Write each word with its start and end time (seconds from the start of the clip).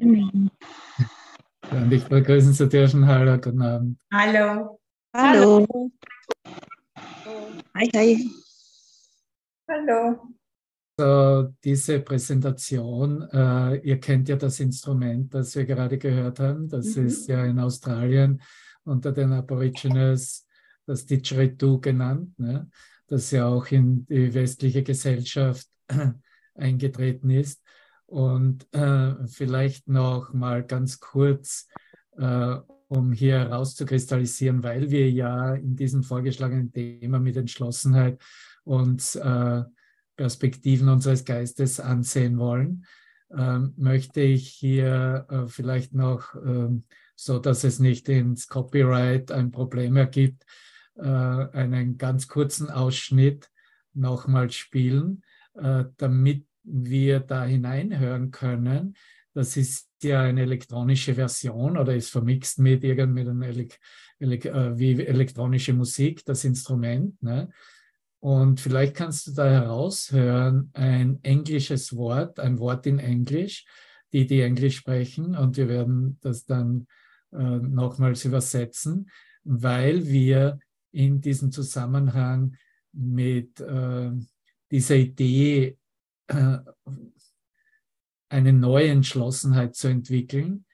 Amen. 0.00 0.50
Und 1.70 1.92
ich 1.92 2.04
begrüßen 2.06 2.54
zu 2.54 2.68
dürfen. 2.68 3.06
Hallo, 3.06 3.36
guten 3.38 3.62
Abend. 3.62 3.98
Hallo. 4.12 4.80
Hallo. 5.14 5.66
Hi, 7.74 7.90
hi. 7.94 8.30
Hallo. 9.68 10.18
So, 11.00 11.54
diese 11.62 12.00
Präsentation, 12.00 13.22
äh, 13.32 13.76
ihr 13.78 14.00
kennt 14.00 14.28
ja 14.28 14.36
das 14.36 14.58
Instrument, 14.60 15.32
das 15.32 15.54
wir 15.54 15.64
gerade 15.64 15.98
gehört 15.98 16.40
haben. 16.40 16.68
Das 16.68 16.96
Mhm. 16.96 17.06
ist 17.06 17.28
ja 17.28 17.44
in 17.44 17.58
Australien 17.60 18.40
unter 18.84 19.12
den 19.12 19.32
Aborigines 19.32 20.46
das 20.86 21.04
Didgeridoo 21.06 21.78
genannt, 21.80 22.38
ne? 22.38 22.68
das 23.06 23.30
ja 23.30 23.46
auch 23.46 23.66
in 23.70 24.06
die 24.06 24.32
westliche 24.32 24.82
Gesellschaft 24.82 25.68
eingetreten 26.54 27.30
ist. 27.30 27.62
Und 28.08 28.66
äh, 28.74 29.26
vielleicht 29.26 29.86
noch 29.86 30.32
mal 30.32 30.64
ganz 30.64 30.98
kurz, 30.98 31.68
äh, 32.16 32.56
um 32.88 33.12
hier 33.12 33.40
herauszukristallisieren, 33.40 34.62
weil 34.62 34.90
wir 34.90 35.10
ja 35.10 35.54
in 35.54 35.76
diesem 35.76 36.02
vorgeschlagenen 36.02 36.72
Thema 36.72 37.20
mit 37.20 37.36
Entschlossenheit 37.36 38.18
uns 38.64 39.14
äh, 39.14 39.62
Perspektiven 40.16 40.88
unseres 40.88 41.26
Geistes 41.26 41.80
ansehen 41.80 42.38
wollen, 42.38 42.86
ähm, 43.30 43.74
möchte 43.76 44.22
ich 44.22 44.48
hier 44.48 45.26
äh, 45.28 45.46
vielleicht 45.46 45.92
noch, 45.92 46.34
ähm, 46.34 46.84
so 47.14 47.38
dass 47.38 47.62
es 47.62 47.78
nicht 47.78 48.08
ins 48.08 48.48
Copyright 48.48 49.30
ein 49.30 49.50
Problem 49.50 49.98
ergibt, 49.98 50.46
äh, 50.96 51.02
einen 51.02 51.98
ganz 51.98 52.26
kurzen 52.26 52.70
Ausschnitt 52.70 53.50
nochmal 53.92 54.50
spielen, 54.50 55.22
äh, 55.54 55.84
damit 55.98 56.47
wir 56.70 57.20
da 57.20 57.44
hineinhören 57.44 58.30
können. 58.30 58.94
Das 59.34 59.56
ist 59.56 59.88
ja 60.02 60.22
eine 60.22 60.42
elektronische 60.42 61.14
Version 61.14 61.76
oder 61.76 61.94
ist 61.94 62.10
vermixt 62.10 62.58
mit 62.58 62.84
irgendeinem 62.84 63.42
Ele 63.42 63.68
Ele 64.18 64.36
äh, 64.36 64.78
wie 64.78 65.04
elektronische 65.04 65.72
Musik, 65.72 66.24
das 66.24 66.44
Instrument. 66.44 67.22
Ne? 67.22 67.50
Und 68.20 68.60
vielleicht 68.60 68.94
kannst 68.96 69.26
du 69.26 69.32
da 69.32 69.48
heraushören 69.48 70.70
ein 70.72 71.20
englisches 71.22 71.94
Wort, 71.94 72.40
ein 72.40 72.58
Wort 72.58 72.86
in 72.86 72.98
Englisch, 72.98 73.64
die 74.12 74.26
die 74.26 74.40
Englisch 74.40 74.76
sprechen. 74.76 75.36
Und 75.36 75.56
wir 75.56 75.68
werden 75.68 76.18
das 76.20 76.44
dann 76.44 76.86
äh, 77.32 77.36
nochmals 77.36 78.24
übersetzen, 78.24 79.10
weil 79.44 80.06
wir 80.06 80.58
in 80.90 81.20
diesem 81.20 81.52
Zusammenhang 81.52 82.56
mit 82.92 83.60
äh, 83.60 84.10
dieser 84.70 84.96
Idee, 84.96 85.77
eine 88.28 88.52
neue 88.52 88.88
Entschlossenheit 88.88 89.74
zu 89.74 89.88
entwickeln, 89.88 90.64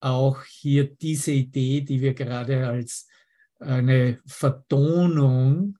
auch 0.00 0.44
hier 0.44 0.84
diese 0.84 1.32
Idee, 1.32 1.80
die 1.82 2.00
wir 2.00 2.14
gerade 2.14 2.68
als 2.68 3.08
eine 3.58 4.18
Vertonung 4.26 5.76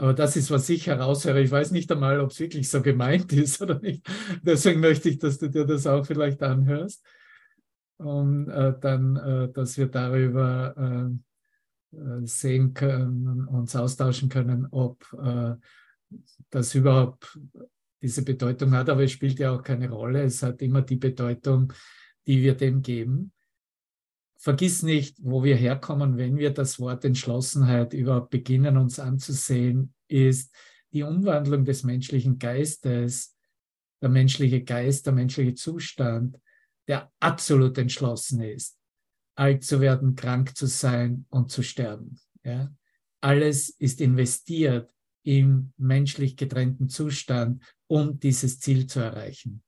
aber 0.00 0.14
das 0.14 0.34
ist, 0.34 0.50
was 0.50 0.66
ich 0.70 0.86
heraushöre. 0.86 1.42
Ich 1.42 1.50
weiß 1.50 1.72
nicht 1.72 1.92
einmal, 1.92 2.20
ob 2.20 2.30
es 2.30 2.40
wirklich 2.40 2.70
so 2.70 2.80
gemeint 2.80 3.34
ist 3.34 3.60
oder 3.60 3.78
nicht. 3.80 4.08
Deswegen 4.42 4.80
möchte 4.80 5.10
ich, 5.10 5.18
dass 5.18 5.36
du 5.36 5.50
dir 5.50 5.66
das 5.66 5.86
auch 5.86 6.06
vielleicht 6.06 6.42
anhörst. 6.42 7.04
Und 7.98 8.48
äh, 8.48 8.72
dann, 8.80 9.16
äh, 9.16 9.52
dass 9.52 9.76
wir 9.76 9.88
darüber 9.88 10.74
äh, 11.92 12.26
sehen 12.26 12.72
können, 12.72 13.46
uns 13.46 13.76
austauschen 13.76 14.30
können, 14.30 14.68
ob 14.70 15.04
äh, 15.22 15.56
das 16.48 16.74
überhaupt 16.74 17.38
diese 18.02 18.22
Bedeutung 18.22 18.72
hat. 18.72 18.88
Aber 18.88 19.04
es 19.04 19.12
spielt 19.12 19.38
ja 19.38 19.54
auch 19.54 19.62
keine 19.62 19.90
Rolle. 19.90 20.22
Es 20.22 20.42
hat 20.42 20.62
immer 20.62 20.82
die 20.82 20.96
Bedeutung, 20.96 21.72
die 22.26 22.42
wir 22.42 22.54
dem 22.54 22.82
geben 22.82 23.32
vergiss 24.40 24.82
nicht, 24.82 25.18
wo 25.20 25.44
wir 25.44 25.54
herkommen, 25.54 26.16
wenn 26.16 26.38
wir 26.38 26.50
das 26.50 26.80
Wort 26.80 27.04
Entschlossenheit 27.04 27.92
überhaupt 27.92 28.30
beginnen, 28.30 28.78
uns 28.78 28.98
anzusehen, 28.98 29.92
ist 30.08 30.54
die 30.92 31.02
Umwandlung 31.02 31.66
des 31.66 31.84
menschlichen 31.84 32.38
Geistes, 32.38 33.36
der 34.00 34.08
menschliche 34.08 34.64
Geist, 34.64 35.04
der 35.04 35.12
menschliche 35.12 35.54
Zustand, 35.54 36.40
der 36.88 37.12
absolut 37.20 37.76
entschlossen 37.76 38.40
ist, 38.40 38.78
alt 39.34 39.62
zu 39.62 39.82
werden, 39.82 40.16
krank 40.16 40.56
zu 40.56 40.66
sein 40.66 41.26
und 41.28 41.50
zu 41.50 41.62
sterben. 41.62 42.18
Ja? 42.42 42.72
Alles 43.20 43.68
ist 43.68 44.00
investiert 44.00 44.90
im 45.22 45.72
menschlich 45.76 46.36
getrennten 46.36 46.88
Zustand, 46.88 47.62
um 47.86 48.18
dieses 48.18 48.60
Ziel 48.60 48.86
zu 48.86 49.00
erreichen. 49.00 49.62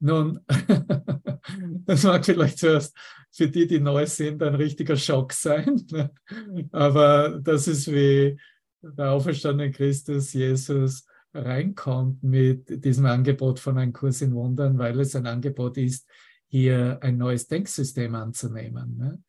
Nun, 0.00 0.40
das 1.86 2.02
mag 2.02 2.24
vielleicht 2.24 2.58
zuerst 2.58 2.96
für 3.30 3.48
die, 3.48 3.66
die 3.66 3.80
neu 3.80 4.06
sind, 4.06 4.42
ein 4.42 4.54
richtiger 4.54 4.96
Schock 4.96 5.32
sein. 5.32 5.86
Aber 6.72 7.40
das 7.40 7.68
ist 7.68 7.90
wie 7.90 8.36
der 8.82 9.12
auferstandene 9.12 9.70
Christus, 9.70 10.32
Jesus, 10.32 11.06
reinkommt 11.32 12.22
mit 12.22 12.84
diesem 12.84 13.06
Angebot 13.06 13.60
von 13.60 13.78
einem 13.78 13.92
Kurs 13.92 14.20
in 14.22 14.34
Wundern, 14.34 14.76
weil 14.78 14.98
es 15.00 15.14
ein 15.14 15.26
Angebot 15.26 15.78
ist, 15.78 16.08
hier 16.48 16.98
ein 17.00 17.16
neues 17.16 17.46
Denksystem 17.46 18.14
anzunehmen. 18.14 18.98
Ne? 18.98 19.22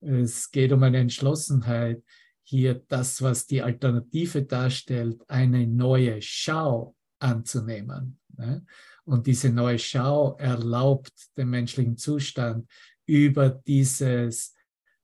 Es 0.00 0.50
geht 0.50 0.72
um 0.72 0.82
eine 0.82 0.98
Entschlossenheit, 0.98 2.02
hier 2.48 2.82
das, 2.88 3.20
was 3.20 3.46
die 3.46 3.60
Alternative 3.60 4.42
darstellt, 4.42 5.22
eine 5.28 5.66
neue 5.66 6.22
Schau 6.22 6.96
anzunehmen. 7.18 8.18
Ne? 8.38 8.64
Und 9.04 9.26
diese 9.26 9.50
neue 9.50 9.78
Schau 9.78 10.34
erlaubt 10.38 11.12
dem 11.36 11.50
menschlichen 11.50 11.98
Zustand 11.98 12.66
über 13.04 13.50
dieses 13.50 14.54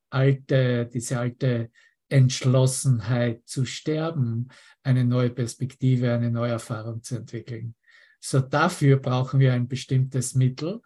alte, 0.09 0.87
diese 0.87 1.19
alte 1.19 1.71
Entschlossenheit 2.09 3.43
zu 3.47 3.67
sterben, 3.67 4.49
eine 4.83 5.05
neue 5.05 5.31
Perspektive, 5.31 6.15
eine 6.15 6.31
neue 6.31 6.53
Erfahrung 6.53 7.03
zu 7.03 7.17
entwickeln. 7.17 7.75
So 8.21 8.41
dafür 8.41 8.97
brauchen 8.97 9.39
wir 9.39 9.53
ein 9.53 9.69
bestimmtes 9.69 10.35
Mittel. 10.35 10.81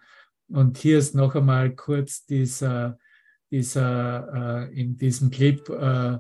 Und 0.49 0.79
hier 0.79 0.99
ist 0.99 1.15
noch 1.15 1.37
einmal 1.37 1.73
kurz 1.77 2.27
dieser, 2.27 2.99
dieser 3.53 4.67
äh, 4.69 4.81
in 4.81 4.97
diesem 4.97 5.31
Clip 5.31 5.69
äh, 5.69 6.19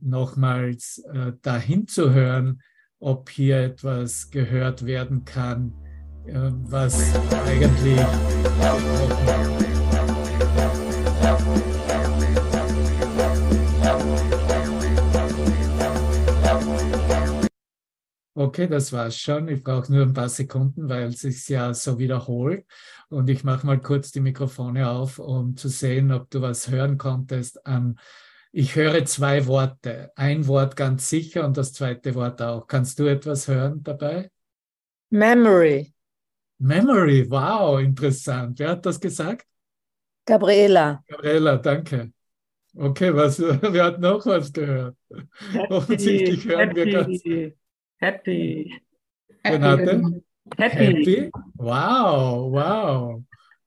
nochmals 0.00 1.04
äh, 1.12 1.32
dahin 1.42 1.86
zu 1.86 2.12
hören, 2.12 2.60
ob 2.98 3.28
hier 3.30 3.58
etwas 3.58 4.30
gehört 4.30 4.86
werden 4.86 5.24
kann, 5.24 5.72
äh, 6.26 6.50
was 6.52 7.14
eigentlich 7.46 8.00
Okay, 18.38 18.68
das 18.68 18.92
war's 18.92 19.16
schon. 19.18 19.48
Ich 19.48 19.64
brauche 19.64 19.90
nur 19.90 20.02
ein 20.02 20.12
paar 20.12 20.28
Sekunden, 20.28 20.90
weil 20.90 21.08
es 21.08 21.20
sich 21.20 21.48
ja 21.48 21.72
so 21.72 21.98
wiederholt. 21.98 22.66
Und 23.08 23.30
ich 23.30 23.44
mache 23.44 23.66
mal 23.66 23.80
kurz 23.80 24.12
die 24.12 24.20
Mikrofone 24.20 24.90
auf, 24.90 25.18
um 25.18 25.56
zu 25.56 25.68
sehen, 25.68 26.12
ob 26.12 26.28
du 26.28 26.42
was 26.42 26.68
hören 26.68 26.98
konntest 26.98 27.66
an 27.66 27.98
ich 28.58 28.74
höre 28.74 29.04
zwei 29.04 29.46
Worte. 29.46 30.10
Ein 30.16 30.46
Wort 30.46 30.76
ganz 30.76 31.10
sicher 31.10 31.44
und 31.44 31.58
das 31.58 31.74
zweite 31.74 32.14
Wort 32.14 32.40
auch. 32.40 32.66
Kannst 32.66 32.98
du 32.98 33.04
etwas 33.04 33.48
hören 33.48 33.82
dabei? 33.82 34.30
Memory. 35.10 35.92
Memory, 36.58 37.30
wow, 37.30 37.78
interessant. 37.78 38.58
Wer 38.58 38.70
hat 38.70 38.86
das 38.86 38.98
gesagt? 38.98 39.46
Gabriela. 40.24 41.04
Gabriela, 41.06 41.58
danke. 41.58 42.12
Okay, 42.74 43.14
was, 43.14 43.38
wer 43.40 43.84
hat 43.84 44.00
noch 44.00 44.24
was 44.24 44.50
gehört? 44.50 44.96
Happy, 45.52 45.74
Offensichtlich 45.74 46.46
hören 46.46 46.68
happy, 46.70 46.76
wir 46.76 46.92
ganz. 46.92 47.22
Happy. 47.98 48.80
Renate? 49.44 50.22
Happy. 50.56 50.86
Happy? 50.86 51.30
Wow, 51.56 52.50
wow. 52.52 53.22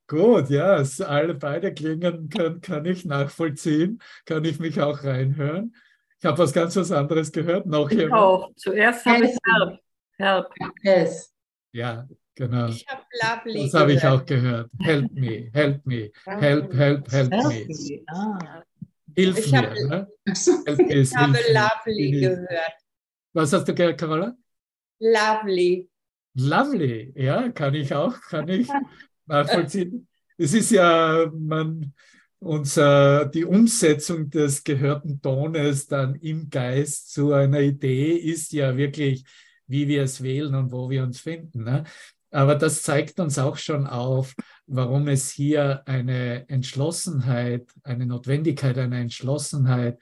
Gut, 0.09 0.50
ja, 0.50 0.77
es 0.77 1.00
alle 1.01 1.35
beide 1.35 1.71
klingen 1.71 2.29
kann, 2.29 2.59
kann 2.61 2.83
ich 2.85 3.06
nachvollziehen, 3.06 4.01
kann 4.25 4.44
ich 4.44 4.59
mich 4.59 4.81
auch 4.81 5.03
reinhören. 5.03 5.75
Ich 6.17 6.25
habe 6.25 6.39
was 6.39 6.51
ganz 6.51 6.75
was 6.75 6.91
anderes 6.91 7.31
gehört. 7.31 7.67
Noch 7.67 7.91
Ich 7.91 8.00
jemand? 8.00 8.19
auch. 8.21 8.51
Zuerst 8.56 9.06
habe 9.06 9.25
ich 9.25 9.38
Help. 9.45 9.79
Help. 10.17 10.47
Yes. 10.81 11.31
Ja, 11.73 12.07
genau. 12.33 12.67
Ich 12.69 12.88
habe 12.88 13.03
Lovely 13.21 13.63
Das 13.69 13.73
habe 13.79 13.94
ich 13.94 14.03
auch 14.03 14.25
gehört. 14.25 14.71
Help 14.81 15.11
me, 15.13 15.51
help 15.53 15.85
me, 15.85 16.11
help, 16.25 16.73
help, 16.73 17.11
help 17.11 17.29
me. 17.31 18.01
Ah. 18.07 18.63
Hilf 19.15 19.38
Ich 19.38 19.51
mir. 19.51 19.61
hab- 19.61 19.73
Ne? 19.75 20.07
Help 20.65 20.79
me 20.79 20.94
Ich 20.95 21.15
habe 21.15 21.38
hilf 21.38 21.47
mir. 21.47 21.53
Lovely 21.53 22.15
ich- 22.15 22.21
gehört. 22.21 22.73
Was 23.33 23.53
hast 23.53 23.67
du 23.67 23.75
gehört, 23.75 24.00
Carola? 24.00 24.35
Lovely. 25.00 25.88
Lovely, 26.35 27.13
ja, 27.15 27.50
kann 27.50 27.75
ich 27.75 27.94
auch, 27.94 28.19
kann 28.21 28.47
ich 28.50 28.67
nachvollziehen. 29.29 30.07
Es 30.37 30.53
ist 30.53 30.71
ja, 30.71 31.31
man, 31.33 31.93
unser, 32.39 33.25
die 33.25 33.45
Umsetzung 33.45 34.29
des 34.29 34.63
gehörten 34.63 35.21
Tones 35.21 35.87
dann 35.87 36.15
im 36.15 36.49
Geist 36.49 37.11
zu 37.11 37.33
einer 37.33 37.59
Idee 37.59 38.13
ist 38.13 38.53
ja 38.53 38.75
wirklich, 38.77 39.23
wie 39.67 39.87
wir 39.87 40.03
es 40.03 40.23
wählen 40.23 40.55
und 40.55 40.71
wo 40.71 40.89
wir 40.89 41.03
uns 41.03 41.19
finden. 41.19 41.63
Ne? 41.63 41.83
Aber 42.31 42.55
das 42.55 42.81
zeigt 42.83 43.19
uns 43.19 43.37
auch 43.37 43.57
schon 43.57 43.87
auf, 43.87 44.35
warum 44.67 45.07
es 45.07 45.29
hier 45.31 45.83
eine 45.87 46.47
Entschlossenheit, 46.47 47.69
eine 47.83 48.05
Notwendigkeit, 48.05 48.77
eine 48.77 48.99
Entschlossenheit, 48.99 49.99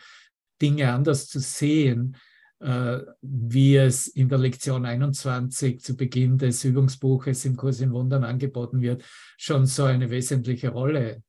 Dinge 0.61 0.91
anders 0.91 1.27
zu 1.27 1.39
sehen, 1.39 2.17
wie 2.59 3.75
es 3.75 4.07
in 4.07 4.29
der 4.29 4.39
Lektion 4.39 4.85
21 4.85 5.79
zu 5.79 5.95
Beginn 5.95 6.37
des 6.37 6.63
Übungsbuches 6.63 7.45
im 7.45 7.55
Kurs 7.55 7.81
in 7.81 7.91
Wundern 7.91 8.23
angeboten 8.23 8.81
wird, 8.81 9.03
schon 9.37 9.67
so 9.67 9.83
eine 9.83 10.09
wesentliche 10.09 10.69
Rolle 10.69 11.21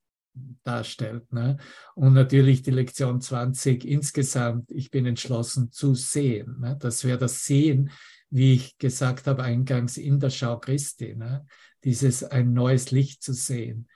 darstellt. 0.64 1.32
Ne? 1.32 1.56
Und 1.94 2.14
natürlich 2.14 2.62
die 2.62 2.70
Lektion 2.70 3.20
20 3.20 3.84
insgesamt, 3.84 4.70
ich 4.70 4.90
bin 4.90 5.06
entschlossen 5.06 5.72
zu 5.72 5.94
sehen. 5.94 6.60
Ne? 6.60 6.76
Das 6.78 7.04
wäre 7.04 7.18
das 7.18 7.44
Sehen, 7.44 7.90
wie 8.30 8.54
ich 8.54 8.78
gesagt 8.78 9.26
habe 9.26 9.42
eingangs, 9.42 9.96
in 9.96 10.20
der 10.20 10.30
Schau 10.30 10.58
Christi. 10.58 11.14
Ne? 11.14 11.46
Dieses 11.84 12.24
ein 12.24 12.52
neues 12.52 12.90
Licht 12.90 13.22
zu 13.22 13.32
sehen. 13.32 13.88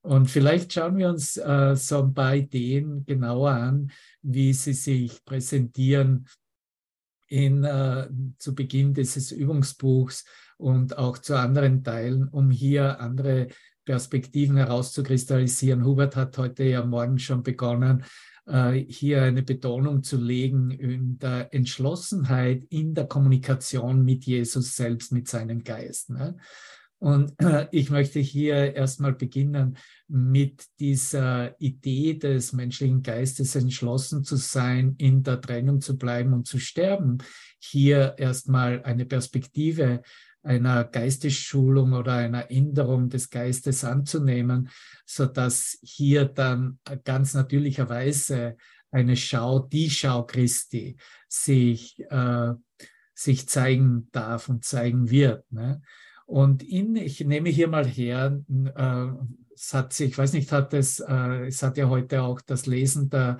Und 0.00 0.30
vielleicht 0.30 0.72
schauen 0.72 0.96
wir 0.96 1.08
uns 1.08 1.36
äh, 1.36 1.74
so 1.74 2.02
ein 2.02 2.14
paar 2.14 2.34
Ideen 2.34 3.04
genauer 3.04 3.50
an, 3.50 3.90
wie 4.22 4.52
sie 4.52 4.72
sich 4.72 5.24
präsentieren 5.24 6.26
in, 7.28 7.64
äh, 7.64 8.08
zu 8.38 8.54
Beginn 8.54 8.94
dieses 8.94 9.32
Übungsbuchs 9.32 10.24
und 10.56 10.98
auch 10.98 11.18
zu 11.18 11.36
anderen 11.38 11.84
Teilen, 11.84 12.28
um 12.28 12.50
hier 12.50 13.00
andere 13.00 13.48
Perspektiven 13.84 14.56
herauszukristallisieren. 14.56 15.84
Hubert 15.84 16.16
hat 16.16 16.36
heute 16.36 16.64
ja 16.64 16.84
morgen 16.84 17.18
schon 17.18 17.42
begonnen, 17.42 18.04
äh, 18.46 18.72
hier 18.72 19.22
eine 19.22 19.42
Betonung 19.42 20.02
zu 20.02 20.16
legen 20.16 20.70
in 20.70 21.18
der 21.18 21.54
Entschlossenheit 21.54 22.64
in 22.70 22.94
der 22.94 23.06
Kommunikation 23.06 24.04
mit 24.04 24.24
Jesus 24.24 24.74
selbst, 24.74 25.12
mit 25.12 25.28
seinem 25.28 25.64
Geist. 25.64 26.10
Ne? 26.10 26.36
Und 26.98 27.34
ich 27.70 27.90
möchte 27.90 28.20
hier 28.20 28.74
erstmal 28.74 29.12
beginnen 29.12 29.76
mit 30.08 30.64
dieser 30.80 31.60
Idee 31.60 32.14
des 32.14 32.52
menschlichen 32.52 33.02
Geistes, 33.02 33.54
entschlossen 33.54 34.24
zu 34.24 34.36
sein, 34.36 34.94
in 34.98 35.22
der 35.22 35.40
Trennung 35.40 35.80
zu 35.80 35.96
bleiben 35.96 36.32
und 36.32 36.46
zu 36.46 36.58
sterben. 36.58 37.18
Hier 37.58 38.14
erstmal 38.18 38.82
eine 38.82 39.04
Perspektive 39.04 40.02
einer 40.42 40.84
Geistesschulung 40.84 41.92
oder 41.92 42.14
einer 42.14 42.50
Änderung 42.50 43.08
des 43.08 43.28
Geistes 43.28 43.84
anzunehmen, 43.84 44.70
so 45.04 45.26
dass 45.26 45.78
hier 45.82 46.24
dann 46.24 46.78
ganz 47.04 47.34
natürlicherweise 47.34 48.56
eine 48.90 49.16
Schau, 49.16 49.58
die 49.58 49.90
Schau 49.90 50.24
Christi, 50.24 50.96
sich, 51.28 52.00
äh, 52.08 52.54
sich 53.14 53.48
zeigen 53.48 54.08
darf 54.12 54.48
und 54.48 54.64
zeigen 54.64 55.10
wird. 55.10 55.50
Ne? 55.52 55.82
Und 56.28 56.62
in, 56.62 56.94
ich 56.94 57.20
nehme 57.24 57.48
hier 57.48 57.68
mal 57.68 57.86
her, 57.86 58.38
äh, 58.76 59.06
es 59.54 59.72
hat, 59.72 59.98
ich 59.98 60.18
weiß 60.18 60.34
nicht, 60.34 60.52
hat 60.52 60.74
es, 60.74 61.00
äh, 61.00 61.46
es 61.46 61.62
hat 61.62 61.78
ja 61.78 61.88
heute 61.88 62.22
auch 62.22 62.42
das 62.42 62.66
Lesen 62.66 63.08
der, 63.08 63.38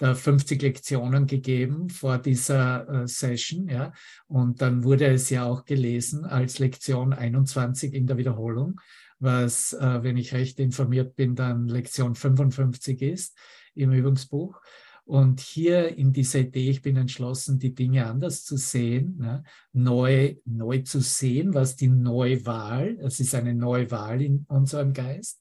der 0.00 0.14
50 0.14 0.60
Lektionen 0.60 1.26
gegeben 1.26 1.88
vor 1.88 2.18
dieser 2.18 2.88
äh, 3.04 3.08
Session, 3.08 3.70
ja. 3.70 3.90
Und 4.28 4.60
dann 4.60 4.84
wurde 4.84 5.06
es 5.06 5.30
ja 5.30 5.46
auch 5.46 5.64
gelesen 5.64 6.26
als 6.26 6.58
Lektion 6.58 7.14
21 7.14 7.94
in 7.94 8.06
der 8.06 8.18
Wiederholung, 8.18 8.82
was, 9.18 9.72
äh, 9.72 10.02
wenn 10.02 10.18
ich 10.18 10.34
recht 10.34 10.60
informiert 10.60 11.16
bin, 11.16 11.36
dann 11.36 11.68
Lektion 11.68 12.14
55 12.14 13.00
ist 13.00 13.34
im 13.74 13.92
Übungsbuch. 13.92 14.60
Und 15.06 15.38
hier 15.40 15.96
in 15.96 16.12
dieser 16.12 16.40
Idee, 16.40 16.68
ich 16.68 16.82
bin 16.82 16.96
entschlossen, 16.96 17.60
die 17.60 17.72
Dinge 17.72 18.06
anders 18.06 18.44
zu 18.44 18.56
sehen, 18.56 19.16
ne? 19.18 19.44
neu, 19.72 20.34
neu 20.44 20.80
zu 20.80 21.00
sehen, 21.00 21.54
was 21.54 21.76
die 21.76 21.86
Neuwahl, 21.86 22.98
es 23.00 23.20
ist 23.20 23.32
eine 23.36 23.54
Neuwahl 23.54 24.20
in 24.20 24.44
unserem 24.48 24.92
Geist, 24.92 25.40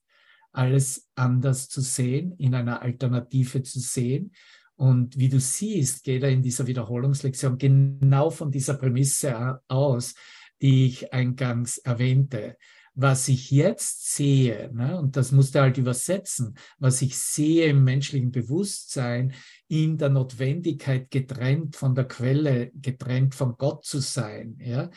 alles 0.52 1.10
anders 1.16 1.68
zu 1.68 1.82
sehen, 1.82 2.36
in 2.38 2.54
einer 2.54 2.84
Alternative 2.84 3.64
zu 3.64 3.80
sehen. 3.80 4.34
Und 4.76 5.18
wie 5.18 5.30
du 5.30 5.40
siehst, 5.40 6.04
geht 6.04 6.22
er 6.22 6.30
in 6.30 6.44
dieser 6.44 6.68
Wiederholungslektion 6.68 7.58
genau 7.58 8.30
von 8.30 8.52
dieser 8.52 8.76
Prämisse 8.76 9.62
aus, 9.68 10.14
die 10.62 10.86
ich 10.86 11.12
eingangs 11.12 11.80
erwähnte 11.80 12.56
was 12.96 13.28
ich 13.28 13.52
jetzt 13.52 14.16
sehe, 14.16 14.72
ne, 14.74 14.98
und 14.98 15.18
das 15.18 15.32
musst 15.32 15.54
du 15.54 15.60
halt 15.60 15.78
übersetzen, 15.78 16.58
was 16.80 17.02
ich 17.02 17.18
sehe 17.18 17.68
im 17.68 17.84
menschlichen 17.84 18.32
Bewusstsein, 18.32 19.34
in 19.68 19.98
der 19.98 20.10
Notwendigkeit 20.10 21.12
getrennt 21.12 21.76
von 21.76 21.94
der 21.94 22.06
Quelle, 22.06 22.72
getrennt 22.74 23.36
von 23.36 23.58
Gott 23.58 23.86
zu 23.86 24.00
sein, 24.00 24.58
ja, 24.60 24.90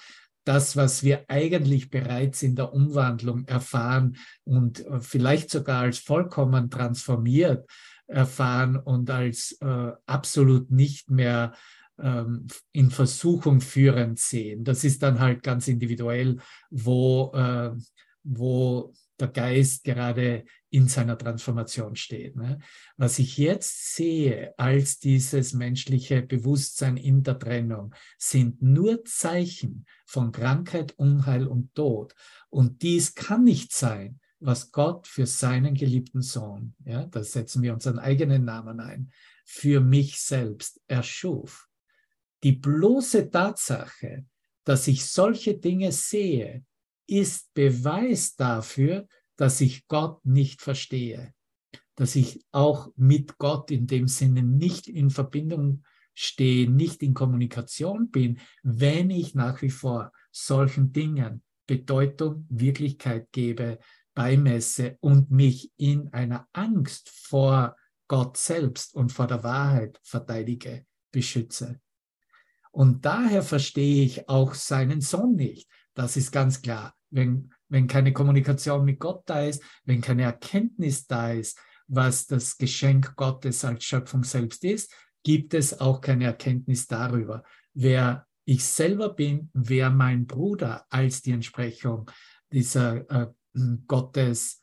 das, 0.44 0.76
was 0.76 1.02
wir 1.02 1.24
eigentlich 1.28 1.90
bereits 1.90 2.42
in 2.42 2.54
der 2.54 2.72
Umwandlung 2.72 3.46
erfahren 3.46 4.16
und 4.44 4.86
äh, 4.86 5.00
vielleicht 5.00 5.50
sogar 5.50 5.82
als 5.82 5.98
vollkommen 5.98 6.70
transformiert 6.70 7.68
erfahren 8.06 8.76
und 8.76 9.10
als 9.10 9.58
äh, 9.60 9.92
absolut 10.06 10.70
nicht 10.70 11.10
mehr 11.10 11.52
in 12.72 12.90
Versuchung 12.90 13.60
führend 13.60 14.18
sehen. 14.18 14.64
Das 14.64 14.84
ist 14.84 15.02
dann 15.02 15.18
halt 15.18 15.42
ganz 15.42 15.66
individuell, 15.68 16.38
wo, 16.70 17.32
äh, 17.34 17.72
wo 18.22 18.92
der 19.18 19.28
Geist 19.28 19.84
gerade 19.84 20.44
in 20.70 20.86
seiner 20.86 21.18
Transformation 21.18 21.96
steht. 21.96 22.36
Ne? 22.36 22.58
Was 22.96 23.18
ich 23.18 23.36
jetzt 23.36 23.96
sehe 23.96 24.54
als 24.58 24.98
dieses 24.98 25.54
menschliche 25.54 26.22
Bewusstsein 26.22 26.96
in 26.96 27.22
der 27.22 27.38
Trennung, 27.38 27.94
sind 28.16 28.62
nur 28.62 29.04
Zeichen 29.04 29.86
von 30.06 30.30
Krankheit, 30.30 30.92
Unheil 30.98 31.46
und 31.46 31.74
Tod. 31.74 32.14
Und 32.50 32.82
dies 32.82 33.14
kann 33.14 33.44
nicht 33.44 33.72
sein, 33.72 34.20
was 34.40 34.70
Gott 34.70 35.06
für 35.06 35.26
seinen 35.26 35.74
geliebten 35.74 36.22
Sohn, 36.22 36.74
ja, 36.84 37.06
da 37.06 37.24
setzen 37.24 37.62
wir 37.62 37.74
unseren 37.74 37.98
eigenen 37.98 38.44
Namen 38.44 38.78
ein, 38.78 39.10
für 39.44 39.80
mich 39.80 40.20
selbst 40.20 40.80
erschuf. 40.86 41.67
Die 42.44 42.52
bloße 42.52 43.30
Tatsache, 43.30 44.26
dass 44.64 44.86
ich 44.86 45.04
solche 45.06 45.58
Dinge 45.58 45.92
sehe, 45.92 46.64
ist 47.06 47.52
Beweis 47.54 48.36
dafür, 48.36 49.08
dass 49.36 49.60
ich 49.60 49.86
Gott 49.88 50.24
nicht 50.24 50.60
verstehe, 50.60 51.32
dass 51.94 52.16
ich 52.16 52.44
auch 52.52 52.92
mit 52.96 53.38
Gott 53.38 53.70
in 53.70 53.86
dem 53.86 54.08
Sinne 54.08 54.42
nicht 54.42 54.88
in 54.88 55.10
Verbindung 55.10 55.84
stehe, 56.14 56.68
nicht 56.68 57.02
in 57.02 57.14
Kommunikation 57.14 58.10
bin, 58.10 58.40
wenn 58.62 59.10
ich 59.10 59.34
nach 59.34 59.62
wie 59.62 59.70
vor 59.70 60.12
solchen 60.32 60.92
Dingen 60.92 61.42
Bedeutung, 61.66 62.46
Wirklichkeit 62.48 63.28
gebe, 63.30 63.78
beimesse 64.14 64.96
und 65.00 65.30
mich 65.30 65.70
in 65.76 66.12
einer 66.12 66.48
Angst 66.52 67.08
vor 67.08 67.76
Gott 68.08 68.36
selbst 68.36 68.94
und 68.94 69.12
vor 69.12 69.28
der 69.28 69.44
Wahrheit 69.44 70.00
verteidige, 70.02 70.86
beschütze. 71.12 71.80
Und 72.78 73.04
daher 73.04 73.42
verstehe 73.42 74.04
ich 74.04 74.28
auch 74.28 74.54
seinen 74.54 75.00
Sohn 75.00 75.34
nicht. 75.34 75.68
Das 75.94 76.16
ist 76.16 76.30
ganz 76.30 76.62
klar. 76.62 76.94
Wenn, 77.10 77.52
wenn 77.68 77.88
keine 77.88 78.12
Kommunikation 78.12 78.84
mit 78.84 79.00
Gott 79.00 79.24
da 79.26 79.42
ist, 79.42 79.60
wenn 79.84 80.00
keine 80.00 80.22
Erkenntnis 80.22 81.04
da 81.04 81.32
ist, 81.32 81.58
was 81.88 82.28
das 82.28 82.56
Geschenk 82.56 83.16
Gottes 83.16 83.64
als 83.64 83.82
Schöpfung 83.82 84.22
selbst 84.22 84.62
ist, 84.62 84.94
gibt 85.24 85.54
es 85.54 85.80
auch 85.80 86.00
keine 86.00 86.26
Erkenntnis 86.26 86.86
darüber, 86.86 87.42
wer 87.74 88.28
ich 88.44 88.64
selber 88.64 89.12
bin, 89.12 89.50
wer 89.54 89.90
mein 89.90 90.28
Bruder 90.28 90.86
als 90.88 91.20
die 91.20 91.32
Entsprechung 91.32 92.08
dieser 92.52 93.10
äh, 93.10 93.26
Gottes 93.88 94.60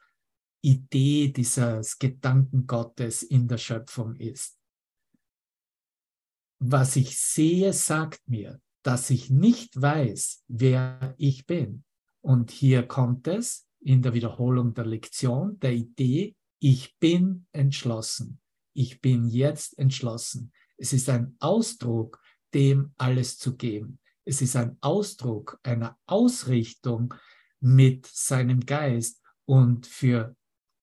Idee, 0.62 1.34
dieses 1.34 2.00
Gedanken 2.00 2.66
Gottes 2.66 3.24
in 3.24 3.50
der 3.50 3.58
Schöpfung 3.58 4.16
ist 4.16 4.58
was 6.60 6.96
ich 6.96 7.20
sehe, 7.20 7.74
sagt 7.74 8.28
mir, 8.28 8.60
dass 8.84 9.10
ich 9.10 9.30
nicht 9.30 9.82
weiß, 9.82 10.44
wer 10.48 11.16
ich 11.18 11.46
bin. 11.46 11.84
Und 12.22 12.52
hier 12.52 12.84
kommt 12.84 13.28
es 13.28 13.68
in 13.80 14.02
der 14.02 14.14
Wiederholung 14.14 14.74
der 14.74 14.86
Lektion, 14.86 15.60
der 15.60 15.74
Idee, 15.74 16.36
ich 16.60 16.98
bin 17.00 17.46
entschlossen. 17.52 18.40
Ich 18.74 19.02
bin 19.02 19.28
jetzt 19.28 19.78
entschlossen. 19.78 20.52
Es 20.78 20.94
ist 20.94 21.10
ein 21.10 21.36
Ausdruck, 21.40 22.22
dem 22.54 22.94
alles 22.98 23.38
zu 23.38 23.56
geben. 23.56 24.00
Es 24.26 24.42
ist 24.42 24.56
ein 24.56 24.78
Ausdruck 24.82 25.60
einer 25.64 25.98
Ausrichtung 26.08 27.14
mit 27.60 28.08
seinem 28.08 28.66
Geist 28.66 29.22
und 29.46 29.86
für 29.86 30.36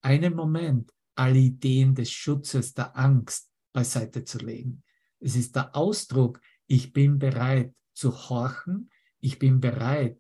einen 0.02 0.34
Moment 0.34 0.92
alle 1.16 1.38
Ideen 1.38 1.94
des 1.94 2.10
Schutzes, 2.10 2.72
der 2.74 2.96
Angst 2.96 3.50
beiseite 3.72 4.24
zu 4.24 4.38
legen. 4.38 4.82
Es 5.22 5.36
ist 5.36 5.54
der 5.54 5.74
Ausdruck, 5.76 6.40
ich 6.66 6.92
bin 6.92 7.18
bereit 7.18 7.74
zu 7.94 8.28
horchen, 8.28 8.90
ich 9.20 9.38
bin 9.38 9.60
bereit, 9.60 10.18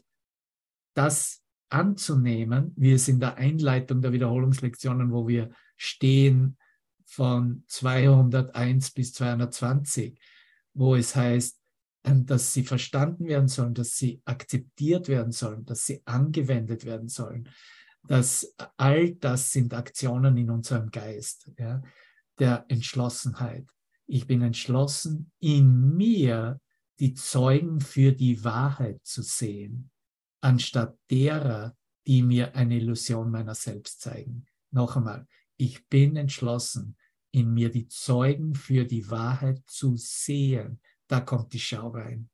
das 0.94 1.42
anzunehmen, 1.70 2.72
wie 2.76 2.92
es 2.92 3.08
in 3.08 3.18
der 3.18 3.36
Einleitung 3.36 4.00
der 4.00 4.12
Wiederholungslektionen, 4.12 5.10
wo 5.10 5.26
wir 5.26 5.50
stehen 5.76 6.56
von 7.04 7.64
201 7.66 8.92
bis 8.92 9.12
220, 9.14 10.18
wo 10.74 10.94
es 10.94 11.16
heißt, 11.16 11.58
ähm, 12.04 12.26
dass 12.26 12.52
sie 12.52 12.62
verstanden 12.62 13.26
werden 13.26 13.48
sollen, 13.48 13.74
dass 13.74 13.96
sie 13.96 14.20
akzeptiert 14.24 15.08
werden 15.08 15.32
sollen, 15.32 15.64
dass 15.64 15.86
sie 15.86 16.02
angewendet 16.04 16.84
werden 16.84 17.08
sollen, 17.08 17.48
dass 18.04 18.54
all 18.76 19.12
das 19.12 19.52
sind 19.52 19.74
Aktionen 19.74 20.36
in 20.36 20.50
unserem 20.50 20.90
Geist, 20.90 21.50
ja, 21.58 21.82
der 22.38 22.64
Entschlossenheit. 22.68 23.66
Ich 24.06 24.26
bin 24.26 24.42
entschlossen, 24.42 25.30
in 25.38 25.96
mir 25.96 26.60
die 26.98 27.14
Zeugen 27.14 27.80
für 27.80 28.12
die 28.12 28.44
Wahrheit 28.44 29.00
zu 29.04 29.22
sehen, 29.22 29.90
anstatt 30.40 30.96
derer, 31.10 31.76
die 32.06 32.22
mir 32.22 32.54
eine 32.54 32.76
Illusion 32.76 33.30
meiner 33.30 33.54
selbst 33.54 34.00
zeigen. 34.00 34.46
Noch 34.70 34.96
einmal, 34.96 35.26
ich 35.56 35.86
bin 35.88 36.16
entschlossen, 36.16 36.96
in 37.30 37.54
mir 37.54 37.70
die 37.70 37.88
Zeugen 37.88 38.54
für 38.54 38.84
die 38.84 39.10
Wahrheit 39.10 39.62
zu 39.66 39.96
sehen. 39.96 40.80
Da 41.08 41.20
kommt 41.20 41.52
die 41.52 41.60
Schau 41.60 41.88
rein. 41.88 42.28